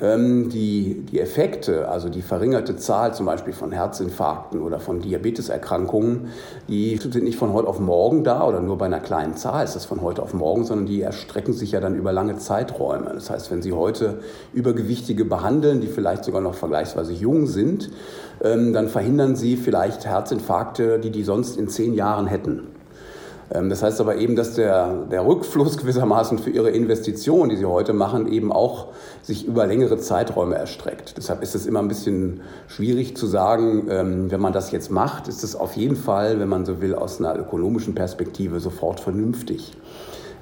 Ähm, 0.00 0.48
die, 0.50 1.06
die 1.10 1.20
Effekte, 1.20 1.88
also 1.88 2.08
die 2.08 2.22
verringerte 2.22 2.76
Zahl 2.76 3.14
zum 3.14 3.26
Beispiel 3.26 3.52
von 3.52 3.72
Herzinfarkten 3.72 4.62
oder 4.62 4.78
von 4.78 5.00
Diabeteserkrankungen, 5.00 6.28
die 6.68 6.96
sind 6.96 7.24
nicht 7.24 7.38
von 7.38 7.52
heute 7.52 7.68
auf 7.68 7.80
morgen 7.80 8.24
da 8.24 8.46
oder 8.46 8.60
nur 8.60 8.78
bei 8.78 8.86
einer 8.86 9.00
kleinen 9.00 9.36
Zahl 9.36 9.64
ist 9.64 9.76
das 9.76 9.84
von 9.84 10.02
heute 10.02 10.22
auf 10.22 10.34
morgen, 10.34 10.64
sondern 10.64 10.86
die 10.86 11.02
erstrecken 11.02 11.52
sich 11.54 11.72
ja 11.72 11.80
dann 11.80 11.96
über 11.96 12.12
lange 12.12 12.36
Zeiträume. 12.36 13.10
Das 13.14 13.30
heißt, 13.30 13.50
wenn 13.50 13.62
Sie 13.62 13.72
heute 13.72 14.20
Übergewichtige 14.52 15.24
behandeln, 15.24 15.80
die 15.80 15.88
vielleicht 15.88 16.24
sogar 16.24 16.40
noch 16.40 16.54
vergleichsweise 16.54 17.12
jung 17.12 17.46
sind, 17.46 17.90
ähm, 18.42 18.72
dann 18.72 18.88
verhindern 18.88 19.36
Sie 19.36 19.56
vielleicht 19.56 20.06
Herzinfarkte, 20.06 20.98
die 20.98 21.10
die 21.10 21.24
sonst 21.24 21.56
in 21.56 21.68
zehn 21.68 21.94
Jahren 21.94 22.26
hätten. 22.26 22.79
Ähm, 23.52 23.68
das 23.68 23.82
heißt 23.82 24.00
aber 24.00 24.16
eben, 24.16 24.36
dass 24.36 24.54
der, 24.54 25.06
der 25.10 25.26
Rückfluss 25.26 25.76
gewissermaßen 25.78 26.38
für 26.38 26.50
ihre 26.50 26.70
Investition, 26.70 27.48
die 27.48 27.56
sie 27.56 27.66
heute 27.66 27.92
machen, 27.92 28.30
eben 28.32 28.52
auch 28.52 28.88
sich 29.22 29.46
über 29.46 29.66
längere 29.66 29.98
Zeiträume 29.98 30.56
erstreckt. 30.56 31.16
Deshalb 31.16 31.42
ist 31.42 31.54
es 31.54 31.66
immer 31.66 31.80
ein 31.80 31.88
bisschen 31.88 32.42
schwierig 32.68 33.16
zu 33.16 33.26
sagen, 33.26 33.88
ähm, 33.90 34.30
wenn 34.30 34.40
man 34.40 34.52
das 34.52 34.70
jetzt 34.70 34.90
macht, 34.90 35.28
ist 35.28 35.44
es 35.44 35.56
auf 35.56 35.74
jeden 35.74 35.96
Fall, 35.96 36.40
wenn 36.40 36.48
man 36.48 36.64
so 36.64 36.80
will, 36.80 36.94
aus 36.94 37.18
einer 37.18 37.38
ökonomischen 37.38 37.94
Perspektive 37.94 38.60
sofort 38.60 39.00
vernünftig. 39.00 39.76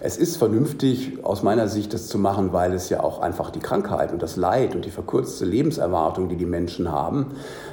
Es 0.00 0.16
ist 0.16 0.36
vernünftig 0.36 1.24
aus 1.24 1.42
meiner 1.42 1.66
Sicht, 1.66 1.92
das 1.92 2.06
zu 2.06 2.18
machen, 2.18 2.52
weil 2.52 2.72
es 2.72 2.88
ja 2.88 3.02
auch 3.02 3.20
einfach 3.20 3.50
die 3.50 3.58
Krankheit 3.58 4.12
und 4.12 4.22
das 4.22 4.36
Leid 4.36 4.76
und 4.76 4.84
die 4.84 4.90
verkürzte 4.90 5.44
Lebenserwartung, 5.44 6.28
die 6.28 6.36
die 6.36 6.46
Menschen 6.46 6.92
haben, 6.92 7.32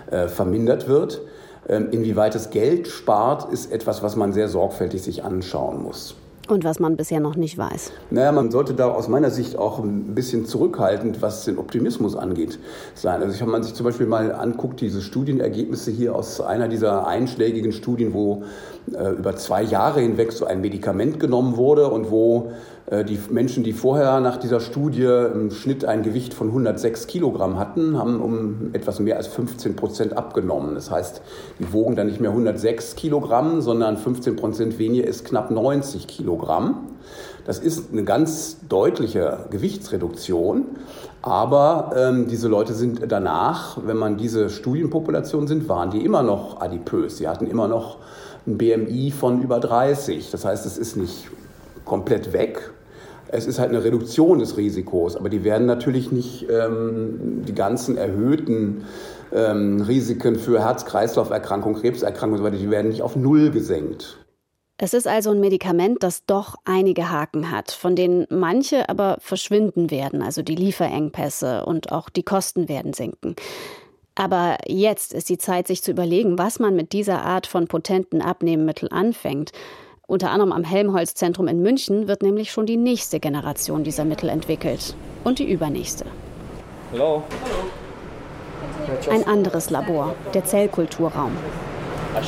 äh, 0.09 0.27
vermindert 0.27 0.87
wird. 0.87 1.21
Ähm, 1.67 1.87
inwieweit 1.91 2.35
es 2.35 2.49
Geld 2.49 2.87
spart, 2.87 3.51
ist 3.51 3.71
etwas, 3.71 4.03
was 4.03 4.15
man 4.15 4.33
sehr 4.33 4.47
sorgfältig 4.47 5.01
sich 5.01 5.23
anschauen 5.23 5.81
muss. 5.81 6.15
Und 6.47 6.63
was 6.63 6.79
man 6.79 6.95
bisher 6.95 7.19
noch 7.19 7.35
nicht 7.35 7.57
weiß. 7.57 7.91
Naja, 8.11 8.31
man 8.31 8.51
sollte 8.51 8.75
da 8.75 8.89
aus 8.89 9.07
meiner 9.07 9.31
Sicht 9.31 9.57
auch 9.57 9.79
ein 9.79 10.13
bisschen 10.13 10.45
zurückhaltend, 10.45 11.23
was 11.23 11.43
den 11.45 11.57
Optimismus 11.57 12.15
angeht, 12.15 12.59
sein. 12.93 13.23
Also 13.23 13.41
wenn 13.41 13.49
man 13.49 13.63
sich 13.63 13.73
zum 13.73 13.83
Beispiel 13.83 14.05
mal 14.05 14.31
anguckt, 14.31 14.79
diese 14.79 15.01
Studienergebnisse 15.01 15.89
hier 15.89 16.13
aus 16.13 16.41
einer 16.41 16.67
dieser 16.67 17.07
einschlägigen 17.07 17.71
Studien, 17.71 18.13
wo 18.13 18.43
äh, 18.93 19.13
über 19.13 19.35
zwei 19.37 19.63
Jahre 19.63 20.01
hinweg 20.01 20.31
so 20.33 20.45
ein 20.45 20.61
Medikament 20.61 21.19
genommen 21.19 21.57
wurde 21.57 21.89
und 21.89 22.11
wo 22.11 22.51
die 22.91 23.19
Menschen, 23.31 23.63
die 23.63 23.73
vorher 23.73 24.19
nach 24.19 24.37
dieser 24.37 24.59
Studie 24.59 25.05
im 25.05 25.49
Schnitt 25.49 25.85
ein 25.85 26.03
Gewicht 26.03 26.35
von 26.35 26.49
106 26.49 27.07
Kilogramm 27.07 27.57
hatten, 27.57 27.97
haben 27.97 28.21
um 28.21 28.69
etwas 28.73 28.99
mehr 28.99 29.17
als 29.17 29.25
15 29.25 29.75
Prozent 29.75 30.15
abgenommen. 30.15 30.75
Das 30.75 30.91
heißt, 30.91 31.21
die 31.59 31.73
wogen 31.73 31.95
dann 31.95 32.05
nicht 32.05 32.21
mehr 32.21 32.29
106 32.29 32.95
Kilogramm, 32.95 33.61
sondern 33.61 33.97
15 33.97 34.35
Prozent 34.35 34.77
weniger 34.77 35.07
ist 35.07 35.25
knapp 35.25 35.49
90 35.49 36.05
Kilogramm. 36.05 36.89
Das 37.45 37.57
ist 37.57 37.91
eine 37.91 38.03
ganz 38.03 38.57
deutliche 38.69 39.39
Gewichtsreduktion, 39.49 40.65
aber 41.23 41.91
ähm, 41.95 42.27
diese 42.27 42.47
Leute 42.47 42.73
sind 42.73 43.01
danach, 43.07 43.79
wenn 43.83 43.97
man 43.97 44.17
diese 44.17 44.51
Studienpopulation 44.51 45.47
sind, 45.47 45.67
waren 45.67 45.89
die 45.89 46.05
immer 46.05 46.21
noch 46.21 46.61
adipös. 46.61 47.17
Sie 47.17 47.27
hatten 47.27 47.47
immer 47.47 47.67
noch 47.67 47.97
ein 48.45 48.59
BMI 48.59 49.11
von 49.11 49.41
über 49.41 49.59
30. 49.59 50.29
Das 50.29 50.45
heißt, 50.45 50.67
es 50.67 50.77
ist 50.77 50.97
nicht 50.97 51.29
komplett 51.83 52.33
weg. 52.33 52.71
Es 53.35 53.47
ist 53.47 53.59
halt 53.59 53.69
eine 53.69 53.83
Reduktion 53.83 54.39
des 54.39 54.55
Risikos, 54.55 55.17
aber 55.17 55.29
die 55.29 55.43
werden 55.43 55.67
natürlich 55.67 56.11
nicht 56.11 56.47
ähm, 56.49 57.43
die 57.45 57.53
ganzen 57.53 57.97
erhöhten 57.97 58.85
ähm, 59.33 59.81
Risiken 59.81 60.37
für 60.37 60.61
Herz-Kreislauf-Erkrankungen, 60.61 61.81
Krebserkrankungen 61.81 62.45
und 62.45 62.53
so 62.53 62.57
die 62.57 62.71
werden 62.71 62.89
nicht 62.89 63.01
auf 63.01 63.17
Null 63.17 63.51
gesenkt. 63.51 64.25
Es 64.77 64.93
ist 64.93 65.07
also 65.07 65.31
ein 65.31 65.39
Medikament, 65.39 66.03
das 66.03 66.25
doch 66.25 66.55
einige 66.65 67.09
Haken 67.09 67.51
hat, 67.51 67.71
von 67.71 67.95
denen 67.95 68.25
manche 68.29 68.89
aber 68.89 69.17
verschwinden 69.19 69.91
werden, 69.91 70.21
also 70.21 70.41
die 70.41 70.55
Lieferengpässe 70.55 71.65
und 71.65 71.91
auch 71.91 72.09
die 72.09 72.23
Kosten 72.23 72.67
werden 72.69 72.93
sinken. 72.93 73.35
Aber 74.15 74.57
jetzt 74.65 75.13
ist 75.13 75.27
die 75.27 75.37
Zeit, 75.37 75.67
sich 75.67 75.83
zu 75.83 75.91
überlegen, 75.91 76.37
was 76.37 76.59
man 76.59 76.75
mit 76.75 76.93
dieser 76.93 77.23
Art 77.23 77.47
von 77.47 77.67
potenten 77.67 78.21
Abnehmmittel 78.21 78.89
anfängt. 78.89 79.51
Unter 80.07 80.29
anderem 80.29 80.51
am 80.51 80.63
Helmholtz-Zentrum 80.63 81.47
in 81.47 81.63
München 81.63 82.07
wird 82.07 82.21
nämlich 82.21 82.51
schon 82.51 82.67
die 82.67 82.77
nächste 82.77 83.19
Generation 83.19 83.83
dieser 83.83 84.05
Mittel 84.05 84.29
entwickelt. 84.29 84.95
Und 85.23 85.39
die 85.39 85.51
übernächste. 85.51 86.05
Hallo. 86.91 87.23
Ein 89.09 89.27
anderes 89.27 89.71
Labor, 89.71 90.13
der 90.35 90.45
Zellkulturraum. 90.45 91.31
Uh, 92.15 92.19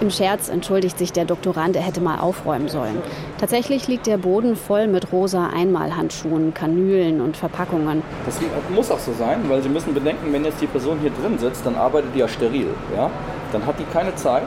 Im 0.00 0.10
Scherz 0.10 0.48
entschuldigt 0.48 0.98
sich 0.98 1.10
der 1.10 1.24
Doktorand, 1.24 1.74
er 1.74 1.82
hätte 1.82 2.00
mal 2.00 2.20
aufräumen 2.20 2.68
sollen. 2.68 3.02
Tatsächlich 3.38 3.88
liegt 3.88 4.06
der 4.06 4.18
Boden 4.18 4.54
voll 4.54 4.86
mit 4.86 5.10
rosa 5.10 5.48
Einmalhandschuhen, 5.48 6.54
Kanülen 6.54 7.20
und 7.20 7.36
Verpackungen. 7.36 8.02
Das 8.24 8.38
muss 8.72 8.90
auch 8.90 9.00
so 9.00 9.12
sein, 9.14 9.48
weil 9.48 9.62
Sie 9.62 9.68
müssen 9.68 9.94
bedenken, 9.94 10.32
wenn 10.32 10.44
jetzt 10.44 10.60
die 10.60 10.66
Person 10.66 11.00
hier 11.00 11.10
drin 11.10 11.38
sitzt, 11.38 11.66
dann 11.66 11.74
arbeitet 11.74 12.14
die 12.14 12.20
ja 12.20 12.28
steril. 12.28 12.68
Ja? 12.94 13.10
Dann 13.50 13.66
hat 13.66 13.80
die 13.80 13.84
keine 13.84 14.14
Zeit, 14.14 14.44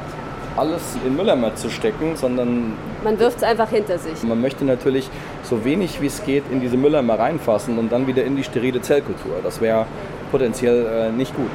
alles 0.58 0.98
in 1.06 1.16
Mülleimer 1.16 1.56
zu 1.56 1.70
stecken, 1.70 2.16
sondern 2.16 2.74
man 3.04 3.20
wirft 3.20 3.38
es 3.38 3.44
einfach 3.44 3.70
hinter 3.70 3.98
sich. 3.98 4.24
Man 4.24 4.42
möchte 4.42 4.66
natürlich 4.66 5.10
so 5.44 5.64
wenig 5.66 6.02
wie 6.02 6.08
es 6.08 6.24
geht 6.24 6.44
in 6.52 6.62
diese 6.62 6.78
Mülleimer 6.78 7.20
reinfassen 7.20 7.78
und 7.78 7.92
dann 7.92 8.08
wieder 8.08 8.24
in 8.24 8.36
die 8.36 8.44
sterile 8.44 8.82
Zellkultur. 8.82 9.38
Das 9.44 9.62
wäre 9.62 9.86
potenziell 10.32 10.86
äh, 10.86 11.12
nicht 11.12 11.36
gut. 11.36 11.52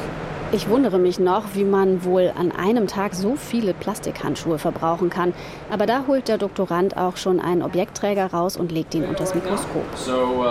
Ich 0.52 0.68
wundere 0.68 0.98
mich 0.98 1.20
noch, 1.20 1.54
wie 1.54 1.62
man 1.62 2.04
wohl 2.04 2.32
an 2.36 2.50
einem 2.50 2.88
Tag 2.88 3.14
so 3.14 3.36
viele 3.36 3.72
Plastikhandschuhe 3.72 4.58
verbrauchen 4.58 5.08
kann. 5.08 5.32
Aber 5.70 5.86
da 5.86 6.06
holt 6.08 6.26
der 6.26 6.38
Doktorand 6.38 6.96
auch 6.96 7.16
schon 7.16 7.38
einen 7.38 7.62
Objektträger 7.62 8.26
raus 8.26 8.56
und 8.56 8.72
legt 8.72 8.92
ihn 8.96 9.04
unter 9.04 9.20
das 9.20 9.36
Mikroskop. 9.36 9.84
Uh, 10.08 10.42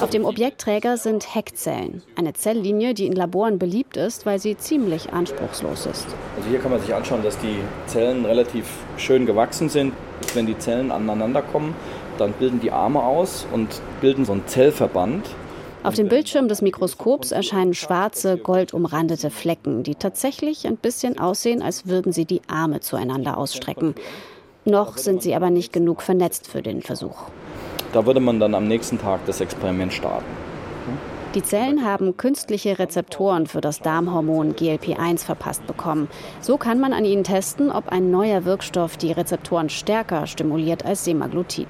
Auf 0.00 0.08
dem 0.08 0.24
Objektträger 0.24 0.96
sind 0.96 1.34
Heckzellen, 1.34 2.02
eine 2.16 2.32
Zelllinie, 2.32 2.94
die 2.94 3.06
in 3.06 3.12
Laboren 3.12 3.58
beliebt 3.58 3.98
ist, 3.98 4.24
weil 4.24 4.38
sie 4.38 4.56
ziemlich 4.56 5.12
anspruchslos 5.12 5.84
ist. 5.84 6.06
Also 6.38 6.48
hier 6.48 6.60
kann 6.60 6.70
man 6.70 6.80
sich 6.80 6.94
anschauen, 6.94 7.22
dass 7.22 7.36
die 7.38 7.58
Zellen 7.88 8.24
relativ 8.24 8.64
schön 8.96 9.26
gewachsen 9.26 9.68
sind. 9.68 9.92
Wenn 10.32 10.46
die 10.46 10.56
Zellen 10.56 10.90
aneinander 10.90 11.42
kommen, 11.42 11.74
dann 12.16 12.32
bilden 12.32 12.60
die 12.60 12.72
Arme 12.72 13.02
aus 13.02 13.46
und 13.52 13.82
bilden 14.00 14.24
so 14.24 14.32
einen 14.32 14.46
Zellverband. 14.46 15.26
Auf 15.84 15.94
dem 15.94 16.08
Bildschirm 16.08 16.48
des 16.48 16.60
Mikroskops 16.60 17.30
erscheinen 17.30 17.72
schwarze, 17.72 18.36
goldumrandete 18.36 19.30
Flecken, 19.30 19.84
die 19.84 19.94
tatsächlich 19.94 20.66
ein 20.66 20.76
bisschen 20.76 21.18
aussehen, 21.18 21.62
als 21.62 21.86
würden 21.86 22.12
sie 22.12 22.24
die 22.24 22.42
Arme 22.48 22.80
zueinander 22.80 23.38
ausstrecken. 23.38 23.94
Noch 24.64 24.98
sind 24.98 25.22
sie 25.22 25.34
aber 25.34 25.50
nicht 25.50 25.72
genug 25.72 26.02
vernetzt 26.02 26.48
für 26.48 26.62
den 26.62 26.82
Versuch. 26.82 27.16
Da 27.92 28.04
würde 28.04 28.20
man 28.20 28.40
dann 28.40 28.54
am 28.54 28.66
nächsten 28.66 28.98
Tag 28.98 29.24
das 29.26 29.40
Experiment 29.40 29.92
starten. 29.92 30.26
Die 31.34 31.42
Zellen 31.42 31.84
haben 31.84 32.16
künstliche 32.16 32.78
Rezeptoren 32.78 33.46
für 33.46 33.60
das 33.60 33.80
Darmhormon 33.80 34.56
GLP-1 34.56 35.24
verpasst 35.24 35.66
bekommen. 35.66 36.08
So 36.40 36.56
kann 36.56 36.80
man 36.80 36.94
an 36.94 37.04
ihnen 37.04 37.22
testen, 37.22 37.70
ob 37.70 37.90
ein 37.90 38.10
neuer 38.10 38.46
Wirkstoff 38.46 38.96
die 38.96 39.12
Rezeptoren 39.12 39.68
stärker 39.68 40.26
stimuliert 40.26 40.86
als 40.86 41.04
Semaglutid. 41.04 41.68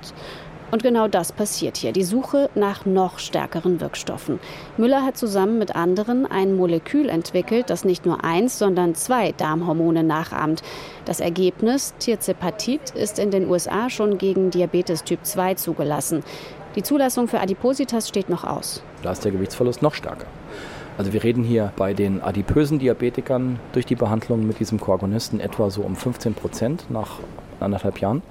Und 0.71 0.83
genau 0.83 1.09
das 1.09 1.33
passiert 1.33 1.79
hier, 1.79 1.93
die 1.93 2.05
Suche 2.05 2.51
nach 2.55 2.85
noch 2.85 3.19
stärkeren 3.19 3.81
Wirkstoffen. 3.81 4.39
Müller 4.77 5.03
hat 5.03 5.17
zusammen 5.17 5.59
mit 5.59 5.75
anderen 5.75 6.27
ein 6.27 6.55
Molekül 6.57 7.09
entwickelt, 7.09 7.71
das 7.71 7.85
nicht 7.85 8.05
nur 8.05 8.23
eins, 8.23 8.59
sondern 8.59 8.95
zwei 8.95 9.33
Darmhormone 9.33 10.05
nachahmt. 10.05 10.63
Das 11.07 11.21
Ergebnis, 11.21 11.95
Tirzepatit, 11.99 12.91
ist 12.91 13.19
in 13.19 13.31
den 13.31 13.49
USA 13.49 13.89
schon 13.89 14.19
gegen 14.19 14.51
Diabetes 14.51 15.05
Typ 15.05 15.21
2 15.23 15.55
zugelassen. 15.55 16.23
Die 16.77 16.83
Zulassung 16.83 17.29
für 17.29 17.41
Adipositas 17.41 18.09
steht 18.09 18.29
noch 18.29 18.45
aus. 18.45 18.83
Da 19.03 19.13
ist 19.13 19.25
der 19.25 19.33
Gewichtsverlust 19.33 19.81
noch 19.81 19.95
stärker. 19.95 20.27
Also 20.99 21.13
wir 21.13 21.23
reden 21.25 21.45
hier 21.45 21.73
bei 21.77 21.95
den 21.95 22.21
adipösen 22.21 22.79
Diabetikern 22.79 23.59
durch 23.73 23.87
die 23.87 23.95
Behandlung 23.95 24.47
mit 24.47 24.61
diesem 24.61 24.79
Koagonisten 24.79 25.41
etwa 25.41 25.71
so 25.71 25.83
um 25.83 25.97
15 25.97 26.35
Prozent 26.35 26.91
nach 26.91 27.21
anderthalb 27.61 28.01
Jahren 28.01 28.23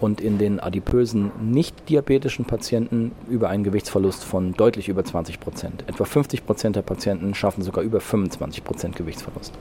und 0.00 0.20
in 0.20 0.38
den 0.38 0.60
adipösen 0.60 1.30
nicht-diabetischen 1.40 2.44
Patienten 2.44 3.12
über 3.28 3.48
einen 3.48 3.64
Gewichtsverlust 3.64 4.24
von 4.24 4.52
deutlich 4.52 4.88
über 4.88 5.04
20 5.04 5.40
Prozent. 5.40 5.84
Etwa 5.86 6.04
50 6.04 6.44
Prozent 6.44 6.76
der 6.76 6.82
Patienten 6.82 7.34
schaffen 7.34 7.62
sogar 7.62 7.82
über 7.82 8.00
25 8.00 8.64
Prozent 8.64 8.96
Gewichtsverlust. 8.96 9.54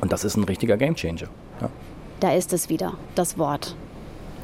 Und 0.00 0.12
das 0.12 0.24
ist 0.24 0.36
ein 0.36 0.44
richtiger 0.44 0.76
Gamechanger. 0.76 1.28
Ja. 1.60 1.70
Da 2.20 2.32
ist 2.32 2.52
es 2.52 2.68
wieder, 2.68 2.94
das 3.14 3.38
Wort. 3.38 3.76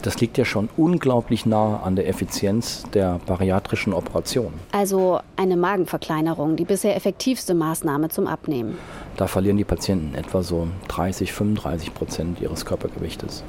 Das 0.02 0.20
liegt 0.20 0.38
ja 0.38 0.44
schon 0.44 0.68
unglaublich 0.76 1.46
nah 1.46 1.80
an 1.82 1.96
der 1.96 2.08
Effizienz 2.08 2.84
der 2.94 3.20
bariatrischen 3.26 3.92
Operation. 3.92 4.52
Also 4.72 5.20
eine 5.36 5.56
Magenverkleinerung, 5.56 6.56
die 6.56 6.64
bisher 6.64 6.96
effektivste 6.96 7.54
Maßnahme 7.54 8.08
zum 8.08 8.26
Abnehmen. 8.26 8.78
Da 9.16 9.26
verlieren 9.26 9.56
die 9.56 9.64
Patienten 9.64 10.14
etwa 10.14 10.42
so 10.42 10.68
30, 10.88 11.32
35 11.32 11.92
Prozent 11.92 12.40
ihres 12.40 12.64
Körpergewichtes. 12.64 13.44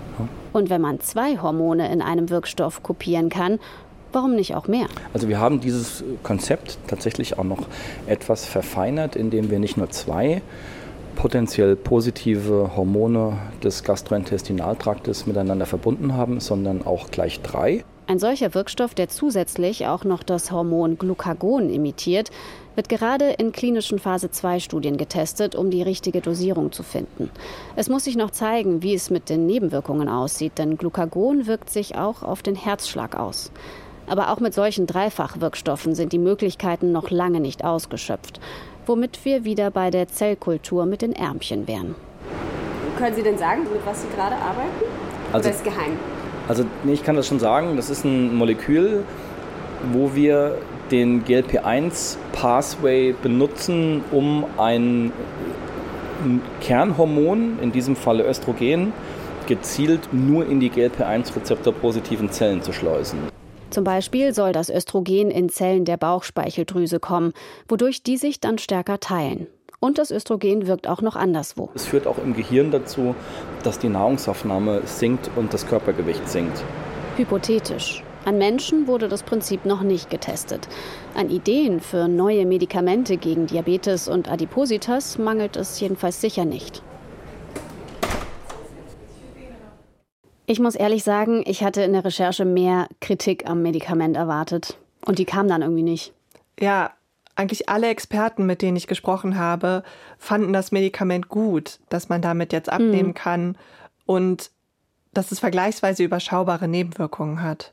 Und 0.51 0.69
wenn 0.69 0.81
man 0.81 0.99
zwei 0.99 1.37
Hormone 1.37 1.91
in 1.91 2.01
einem 2.01 2.29
Wirkstoff 2.29 2.83
kopieren 2.83 3.29
kann, 3.29 3.59
Warum 4.13 4.35
nicht 4.35 4.55
auch 4.55 4.67
mehr? 4.67 4.87
Also 5.13 5.29
wir 5.29 5.39
haben 5.39 5.61
dieses 5.61 6.03
Konzept 6.21 6.77
tatsächlich 6.87 7.39
auch 7.39 7.45
noch 7.45 7.67
etwas 8.07 8.45
verfeinert, 8.45 9.15
indem 9.15 9.49
wir 9.49 9.59
nicht 9.59 9.77
nur 9.77 9.89
zwei 9.89 10.41
potenziell 11.15 11.75
positive 11.75 12.71
Hormone 12.75 13.37
des 13.63 13.83
Gastrointestinaltraktes 13.83 15.27
miteinander 15.27 15.65
verbunden 15.65 16.13
haben, 16.13 16.39
sondern 16.39 16.85
auch 16.85 17.11
gleich 17.11 17.41
drei. 17.41 17.83
Ein 18.07 18.19
solcher 18.19 18.53
Wirkstoff, 18.53 18.93
der 18.93 19.07
zusätzlich 19.07 19.87
auch 19.87 20.03
noch 20.03 20.23
das 20.23 20.51
Hormon 20.51 20.97
Glucagon 20.97 21.69
imitiert, 21.69 22.29
wird 22.75 22.89
gerade 22.89 23.29
in 23.31 23.51
klinischen 23.51 23.99
Phase 23.99 24.31
2 24.31 24.59
Studien 24.59 24.97
getestet, 24.97 25.55
um 25.55 25.69
die 25.69 25.81
richtige 25.81 26.19
Dosierung 26.19 26.71
zu 26.71 26.83
finden. 26.83 27.29
Es 27.75 27.87
muss 27.87 28.03
sich 28.03 28.17
noch 28.17 28.31
zeigen, 28.31 28.83
wie 28.83 28.93
es 28.93 29.09
mit 29.09 29.29
den 29.29 29.45
Nebenwirkungen 29.45 30.09
aussieht, 30.09 30.57
denn 30.57 30.77
Glucagon 30.77 31.47
wirkt 31.47 31.69
sich 31.69 31.95
auch 31.95 32.23
auf 32.23 32.41
den 32.41 32.55
Herzschlag 32.55 33.15
aus. 33.15 33.51
Aber 34.07 34.29
auch 34.29 34.41
mit 34.41 34.53
solchen 34.53 34.87
Dreifachwirkstoffen 34.87 35.95
sind 35.95 36.11
die 36.11 36.19
Möglichkeiten 36.19 36.91
noch 36.91 37.11
lange 37.11 37.39
nicht 37.39 37.63
ausgeschöpft, 37.63 38.41
womit 38.85 39.23
wir 39.23 39.45
wieder 39.45 39.71
bei 39.71 39.89
der 39.89 40.07
Zellkultur 40.07 40.85
mit 40.85 41.01
den 41.01 41.13
Ärmchen 41.13 41.67
wären. 41.67 41.95
Können 42.97 43.15
Sie 43.15 43.23
denn 43.23 43.37
sagen, 43.37 43.63
mit 43.63 43.85
was 43.85 44.01
Sie 44.01 44.07
gerade 44.09 44.35
arbeiten? 44.35 44.85
Also, 45.31 45.49
Oder 45.49 45.55
ist 45.55 45.63
geheim? 45.63 45.97
Also 46.47 46.65
nee, 46.83 46.93
ich 46.93 47.03
kann 47.03 47.15
das 47.15 47.27
schon 47.27 47.39
sagen, 47.39 47.75
das 47.77 47.89
ist 47.89 48.03
ein 48.03 48.35
Molekül, 48.35 49.03
wo 49.91 50.13
wir 50.13 50.57
den 50.91 51.23
GLP-1-Pathway 51.23 53.13
benutzen, 53.13 54.03
um 54.11 54.45
ein 54.57 55.11
Kernhormon, 56.59 57.59
in 57.61 57.71
diesem 57.71 57.95
Falle 57.95 58.27
Östrogen, 58.27 58.93
gezielt 59.47 60.09
nur 60.11 60.45
in 60.45 60.59
die 60.59 60.69
GLP-1-rezeptorpositiven 60.69 62.29
Zellen 62.29 62.61
zu 62.61 62.73
schleusen. 62.73 63.30
Zum 63.71 63.85
Beispiel 63.85 64.33
soll 64.33 64.51
das 64.51 64.69
Östrogen 64.69 65.31
in 65.31 65.47
Zellen 65.47 65.85
der 65.85 65.95
Bauchspeicheldrüse 65.95 66.99
kommen, 66.99 67.31
wodurch 67.69 68.03
die 68.03 68.17
sich 68.17 68.41
dann 68.41 68.57
stärker 68.57 68.99
teilen. 68.99 69.47
Und 69.79 69.97
das 69.97 70.11
Östrogen 70.11 70.67
wirkt 70.67 70.87
auch 70.87 71.01
noch 71.01 71.15
anderswo. 71.15 71.69
Es 71.73 71.85
führt 71.85 72.05
auch 72.05 72.17
im 72.19 72.35
Gehirn 72.35 72.69
dazu, 72.69 73.15
dass 73.63 73.79
die 73.79 73.89
Nahrungsaufnahme 73.89 74.81
sinkt 74.85 75.31
und 75.37 75.53
das 75.53 75.65
Körpergewicht 75.65 76.29
sinkt. 76.29 76.63
Hypothetisch. 77.15 78.03
An 78.25 78.37
Menschen 78.37 78.87
wurde 78.87 79.07
das 79.07 79.23
Prinzip 79.23 79.65
noch 79.65 79.81
nicht 79.81 80.09
getestet. 80.11 80.67
An 81.15 81.29
Ideen 81.29 81.79
für 81.79 82.07
neue 82.07 82.45
Medikamente 82.45 83.17
gegen 83.17 83.47
Diabetes 83.47 84.07
und 84.07 84.29
Adipositas 84.29 85.17
mangelt 85.17 85.55
es 85.55 85.79
jedenfalls 85.79 86.21
sicher 86.21 86.45
nicht. 86.45 86.83
Ich 90.51 90.59
muss 90.59 90.75
ehrlich 90.75 91.05
sagen, 91.05 91.45
ich 91.47 91.63
hatte 91.63 91.81
in 91.81 91.93
der 91.93 92.03
Recherche 92.03 92.43
mehr 92.43 92.89
Kritik 92.99 93.49
am 93.49 93.61
Medikament 93.61 94.17
erwartet. 94.17 94.75
Und 95.05 95.17
die 95.17 95.23
kam 95.23 95.47
dann 95.47 95.61
irgendwie 95.61 95.81
nicht. 95.81 96.11
Ja, 96.59 96.91
eigentlich 97.37 97.69
alle 97.69 97.87
Experten, 97.87 98.45
mit 98.45 98.61
denen 98.61 98.75
ich 98.75 98.87
gesprochen 98.87 99.37
habe, 99.37 99.81
fanden 100.17 100.51
das 100.51 100.73
Medikament 100.73 101.29
gut, 101.29 101.79
dass 101.87 102.09
man 102.09 102.21
damit 102.21 102.51
jetzt 102.51 102.69
abnehmen 102.69 103.11
mhm. 103.11 103.13
kann 103.13 103.57
und 104.05 104.51
dass 105.13 105.31
es 105.31 105.39
vergleichsweise 105.39 106.03
überschaubare 106.03 106.67
Nebenwirkungen 106.67 107.41
hat. 107.41 107.71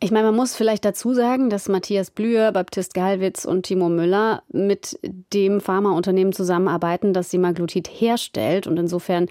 Ich 0.00 0.10
meine, 0.10 0.28
man 0.28 0.36
muss 0.36 0.56
vielleicht 0.56 0.86
dazu 0.86 1.12
sagen, 1.12 1.50
dass 1.50 1.68
Matthias 1.68 2.10
Blüher, 2.10 2.50
Baptist 2.50 2.94
Galwitz 2.94 3.44
und 3.44 3.64
Timo 3.64 3.90
Müller 3.90 4.42
mit 4.50 4.98
dem 5.34 5.60
Pharmaunternehmen 5.60 6.32
zusammenarbeiten, 6.32 7.12
das 7.12 7.30
Semaglutid 7.30 7.88
herstellt 7.88 8.66
und 8.66 8.78
insofern 8.78 9.28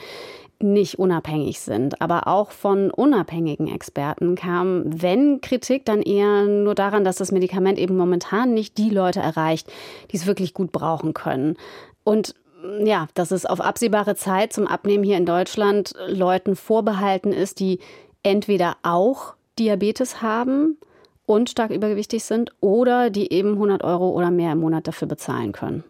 nicht 0.61 0.99
unabhängig 0.99 1.59
sind. 1.59 2.01
Aber 2.01 2.27
auch 2.27 2.51
von 2.51 2.91
unabhängigen 2.91 3.67
Experten 3.67 4.35
kam, 4.35 4.83
wenn 4.85 5.41
Kritik, 5.41 5.85
dann 5.85 6.01
eher 6.01 6.45
nur 6.45 6.75
daran, 6.75 7.03
dass 7.03 7.17
das 7.17 7.31
Medikament 7.31 7.77
eben 7.79 7.97
momentan 7.97 8.53
nicht 8.53 8.77
die 8.77 8.89
Leute 8.89 9.19
erreicht, 9.19 9.71
die 10.11 10.17
es 10.17 10.25
wirklich 10.25 10.53
gut 10.53 10.71
brauchen 10.71 11.13
können. 11.13 11.57
Und 12.03 12.35
ja, 12.83 13.07
dass 13.13 13.31
es 13.31 13.45
auf 13.45 13.61
absehbare 13.61 14.15
Zeit 14.15 14.53
zum 14.53 14.67
Abnehmen 14.67 15.03
hier 15.03 15.17
in 15.17 15.25
Deutschland 15.25 15.93
Leuten 16.07 16.55
vorbehalten 16.55 17.31
ist, 17.31 17.59
die 17.59 17.79
entweder 18.23 18.77
auch 18.81 19.35
Diabetes 19.59 20.21
haben 20.21 20.77
und 21.25 21.49
stark 21.49 21.71
übergewichtig 21.71 22.23
sind 22.23 22.51
oder 22.61 23.09
die 23.09 23.31
eben 23.31 23.53
100 23.53 23.83
Euro 23.83 24.09
oder 24.09 24.31
mehr 24.31 24.53
im 24.53 24.59
Monat 24.59 24.87
dafür 24.87 25.07
bezahlen 25.07 25.51
können. 25.51 25.83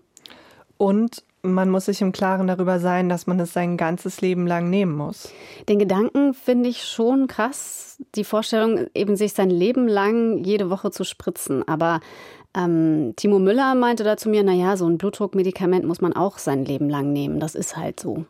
Und 0.77 1.23
man 1.53 1.69
muss 1.69 1.85
sich 1.85 2.01
im 2.01 2.11
Klaren 2.11 2.47
darüber 2.47 2.79
sein, 2.79 3.09
dass 3.09 3.27
man 3.27 3.39
es 3.39 3.53
sein 3.53 3.77
ganzes 3.77 4.21
Leben 4.21 4.47
lang 4.47 4.69
nehmen 4.69 4.95
muss. 4.95 5.31
Den 5.69 5.79
Gedanken 5.79 6.33
finde 6.33 6.69
ich 6.69 6.83
schon 6.83 7.27
krass, 7.27 8.01
die 8.15 8.23
Vorstellung, 8.23 8.87
eben 8.93 9.15
sich 9.15 9.33
sein 9.33 9.49
Leben 9.49 9.87
lang 9.87 10.43
jede 10.43 10.69
Woche 10.69 10.91
zu 10.91 11.03
spritzen. 11.03 11.67
Aber 11.67 11.99
ähm, 12.55 13.13
Timo 13.15 13.39
Müller 13.39 13.75
meinte 13.75 14.03
da 14.03 14.17
zu 14.17 14.29
mir, 14.29 14.43
naja, 14.43 14.77
so 14.77 14.87
ein 14.87 14.97
Blutdruckmedikament 14.97 15.85
muss 15.85 16.01
man 16.01 16.13
auch 16.13 16.37
sein 16.37 16.65
Leben 16.65 16.89
lang 16.89 17.13
nehmen. 17.13 17.39
Das 17.39 17.55
ist 17.55 17.77
halt 17.77 17.99
so. 17.99 18.25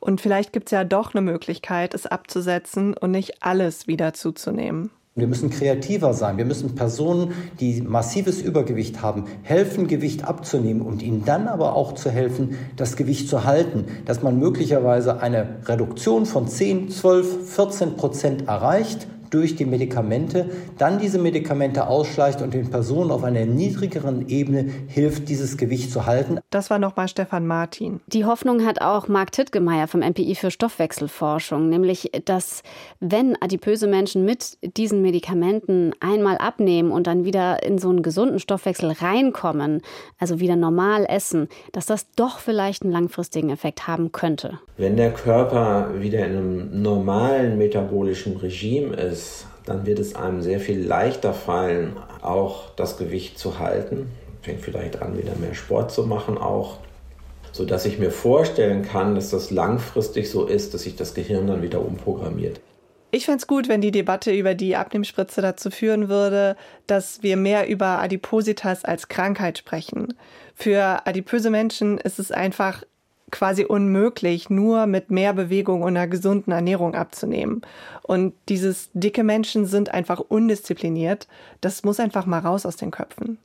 Und 0.00 0.20
vielleicht 0.20 0.52
gibt 0.52 0.68
es 0.68 0.72
ja 0.72 0.84
doch 0.84 1.14
eine 1.14 1.22
Möglichkeit, 1.22 1.94
es 1.94 2.06
abzusetzen 2.06 2.94
und 2.94 3.10
nicht 3.10 3.42
alles 3.42 3.86
wieder 3.86 4.12
zuzunehmen. 4.12 4.90
Wir 5.16 5.28
müssen 5.28 5.48
kreativer 5.48 6.12
sein. 6.12 6.38
Wir 6.38 6.44
müssen 6.44 6.74
Personen, 6.74 7.34
die 7.60 7.80
massives 7.82 8.42
Übergewicht 8.42 9.00
haben, 9.00 9.26
helfen, 9.42 9.86
Gewicht 9.86 10.24
abzunehmen 10.24 10.82
und 10.82 11.02
ihnen 11.02 11.24
dann 11.24 11.46
aber 11.46 11.76
auch 11.76 11.92
zu 11.92 12.10
helfen, 12.10 12.58
das 12.74 12.96
Gewicht 12.96 13.28
zu 13.28 13.44
halten, 13.44 13.84
dass 14.06 14.22
man 14.24 14.40
möglicherweise 14.40 15.20
eine 15.20 15.60
Reduktion 15.66 16.26
von 16.26 16.48
10, 16.48 16.90
12, 16.90 17.48
14 17.48 17.96
Prozent 17.96 18.48
erreicht 18.48 19.06
durch 19.34 19.56
die 19.56 19.64
Medikamente, 19.64 20.48
dann 20.78 21.00
diese 21.00 21.18
Medikamente 21.18 21.88
ausschleicht 21.88 22.40
und 22.40 22.54
den 22.54 22.70
Personen 22.70 23.10
auf 23.10 23.24
einer 23.24 23.46
niedrigeren 23.46 24.28
Ebene 24.28 24.70
hilft, 24.86 25.28
dieses 25.28 25.56
Gewicht 25.56 25.90
zu 25.90 26.06
halten. 26.06 26.38
Das 26.50 26.70
war 26.70 26.78
nochmal 26.78 27.08
Stefan 27.08 27.44
Martin. 27.46 28.00
Die 28.06 28.24
Hoffnung 28.24 28.64
hat 28.64 28.80
auch 28.80 29.08
Marc 29.08 29.32
Tittgemeier 29.32 29.88
vom 29.88 30.00
MPI 30.00 30.36
für 30.36 30.52
Stoffwechselforschung, 30.52 31.68
nämlich, 31.68 32.12
dass 32.24 32.62
wenn 33.00 33.36
adipöse 33.42 33.88
Menschen 33.88 34.24
mit 34.24 34.56
diesen 34.76 35.02
Medikamenten 35.02 35.92
einmal 35.98 36.38
abnehmen 36.38 36.92
und 36.92 37.08
dann 37.08 37.24
wieder 37.24 37.64
in 37.64 37.78
so 37.78 37.90
einen 37.90 38.02
gesunden 38.02 38.38
Stoffwechsel 38.38 38.92
reinkommen, 38.92 39.82
also 40.18 40.38
wieder 40.38 40.54
normal 40.54 41.06
essen, 41.08 41.48
dass 41.72 41.86
das 41.86 42.06
doch 42.14 42.38
vielleicht 42.38 42.84
einen 42.84 42.92
langfristigen 42.92 43.50
Effekt 43.50 43.88
haben 43.88 44.12
könnte. 44.12 44.60
Wenn 44.76 44.96
der 44.96 45.12
Körper 45.12 45.90
wieder 45.98 46.24
in 46.26 46.36
einem 46.36 46.82
normalen 46.82 47.58
metabolischen 47.58 48.36
Regime 48.36 48.94
ist, 48.94 49.23
ist, 49.24 49.46
dann 49.64 49.86
wird 49.86 49.98
es 49.98 50.14
einem 50.14 50.42
sehr 50.42 50.60
viel 50.60 50.84
leichter 50.84 51.32
fallen, 51.32 51.96
auch 52.20 52.70
das 52.76 52.98
Gewicht 52.98 53.38
zu 53.38 53.58
halten. 53.58 54.10
Fängt 54.42 54.60
vielleicht 54.60 55.00
an, 55.00 55.16
wieder 55.16 55.34
mehr 55.36 55.54
Sport 55.54 55.90
zu 55.90 56.02
machen 56.02 56.36
auch, 56.36 56.78
sodass 57.52 57.86
ich 57.86 57.98
mir 57.98 58.10
vorstellen 58.10 58.82
kann, 58.82 59.14
dass 59.14 59.30
das 59.30 59.50
langfristig 59.50 60.30
so 60.30 60.44
ist, 60.46 60.74
dass 60.74 60.82
sich 60.82 60.96
das 60.96 61.14
Gehirn 61.14 61.46
dann 61.46 61.62
wieder 61.62 61.80
umprogrammiert. 61.80 62.60
Ich 63.10 63.26
fände 63.26 63.38
es 63.38 63.46
gut, 63.46 63.68
wenn 63.68 63.80
die 63.80 63.92
Debatte 63.92 64.32
über 64.32 64.54
die 64.54 64.76
Abnehmspritze 64.76 65.40
dazu 65.40 65.70
führen 65.70 66.08
würde, 66.08 66.56
dass 66.86 67.22
wir 67.22 67.36
mehr 67.36 67.68
über 67.68 68.00
Adipositas 68.00 68.84
als 68.84 69.08
Krankheit 69.08 69.56
sprechen. 69.56 70.14
Für 70.54 71.06
adipöse 71.06 71.48
Menschen 71.48 71.96
ist 71.98 72.18
es 72.18 72.32
einfach 72.32 72.82
quasi 73.30 73.64
unmöglich, 73.64 74.50
nur 74.50 74.86
mit 74.86 75.10
mehr 75.10 75.32
Bewegung 75.32 75.82
und 75.82 75.96
einer 75.96 76.06
gesunden 76.06 76.52
Ernährung 76.52 76.94
abzunehmen. 76.94 77.62
Und 78.02 78.34
dieses 78.48 78.90
dicke 78.92 79.24
Menschen 79.24 79.66
sind 79.66 79.92
einfach 79.92 80.20
undiszipliniert. 80.20 81.26
Das 81.60 81.84
muss 81.84 82.00
einfach 82.00 82.26
mal 82.26 82.40
raus 82.40 82.66
aus 82.66 82.76
den 82.76 82.90
Köpfen. 82.90 83.38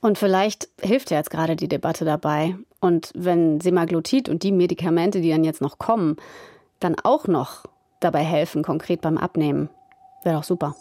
Und 0.00 0.18
vielleicht 0.18 0.68
hilft 0.80 1.10
ja 1.10 1.18
jetzt 1.18 1.30
gerade 1.30 1.56
die 1.56 1.68
Debatte 1.68 2.04
dabei. 2.04 2.56
Und 2.80 3.10
wenn 3.14 3.60
Semaglutid 3.60 4.28
und 4.28 4.42
die 4.42 4.52
Medikamente, 4.52 5.20
die 5.20 5.30
dann 5.30 5.44
jetzt 5.44 5.60
noch 5.60 5.78
kommen, 5.78 6.16
dann 6.80 6.96
auch 7.02 7.26
noch 7.26 7.64
dabei 8.00 8.22
helfen, 8.22 8.62
konkret 8.62 9.00
beim 9.00 9.18
Abnehmen, 9.18 9.68
wäre 10.22 10.36
doch 10.36 10.44
super. 10.44 10.76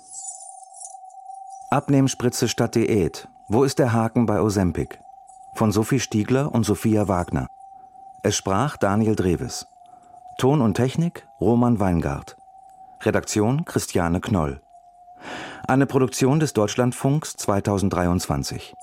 Abnehmspritze 1.71 2.47
statt 2.47 2.75
Diät. 2.75 3.27
Wo 3.49 3.63
ist 3.63 3.79
der 3.79 3.93
Haken 3.93 4.25
bei 4.25 4.41
Ozempic? 4.41 4.99
Von 5.55 5.71
Sophie 5.71 5.99
Stiegler 5.99 6.53
und 6.53 6.65
Sophia 6.65 7.07
Wagner. 7.07 7.47
Es 8.27 8.35
sprach 8.35 8.75
Daniel 8.75 9.15
Dreves. 9.15 9.67
Ton 10.37 10.59
und 10.59 10.73
Technik 10.73 11.25
Roman 11.39 11.79
Weingart. 11.79 12.35
Redaktion 13.01 13.63
Christiane 13.63 14.19
Knoll. 14.19 14.59
Eine 15.65 15.85
Produktion 15.85 16.41
des 16.41 16.51
Deutschlandfunks 16.51 17.37
2023. 17.37 18.75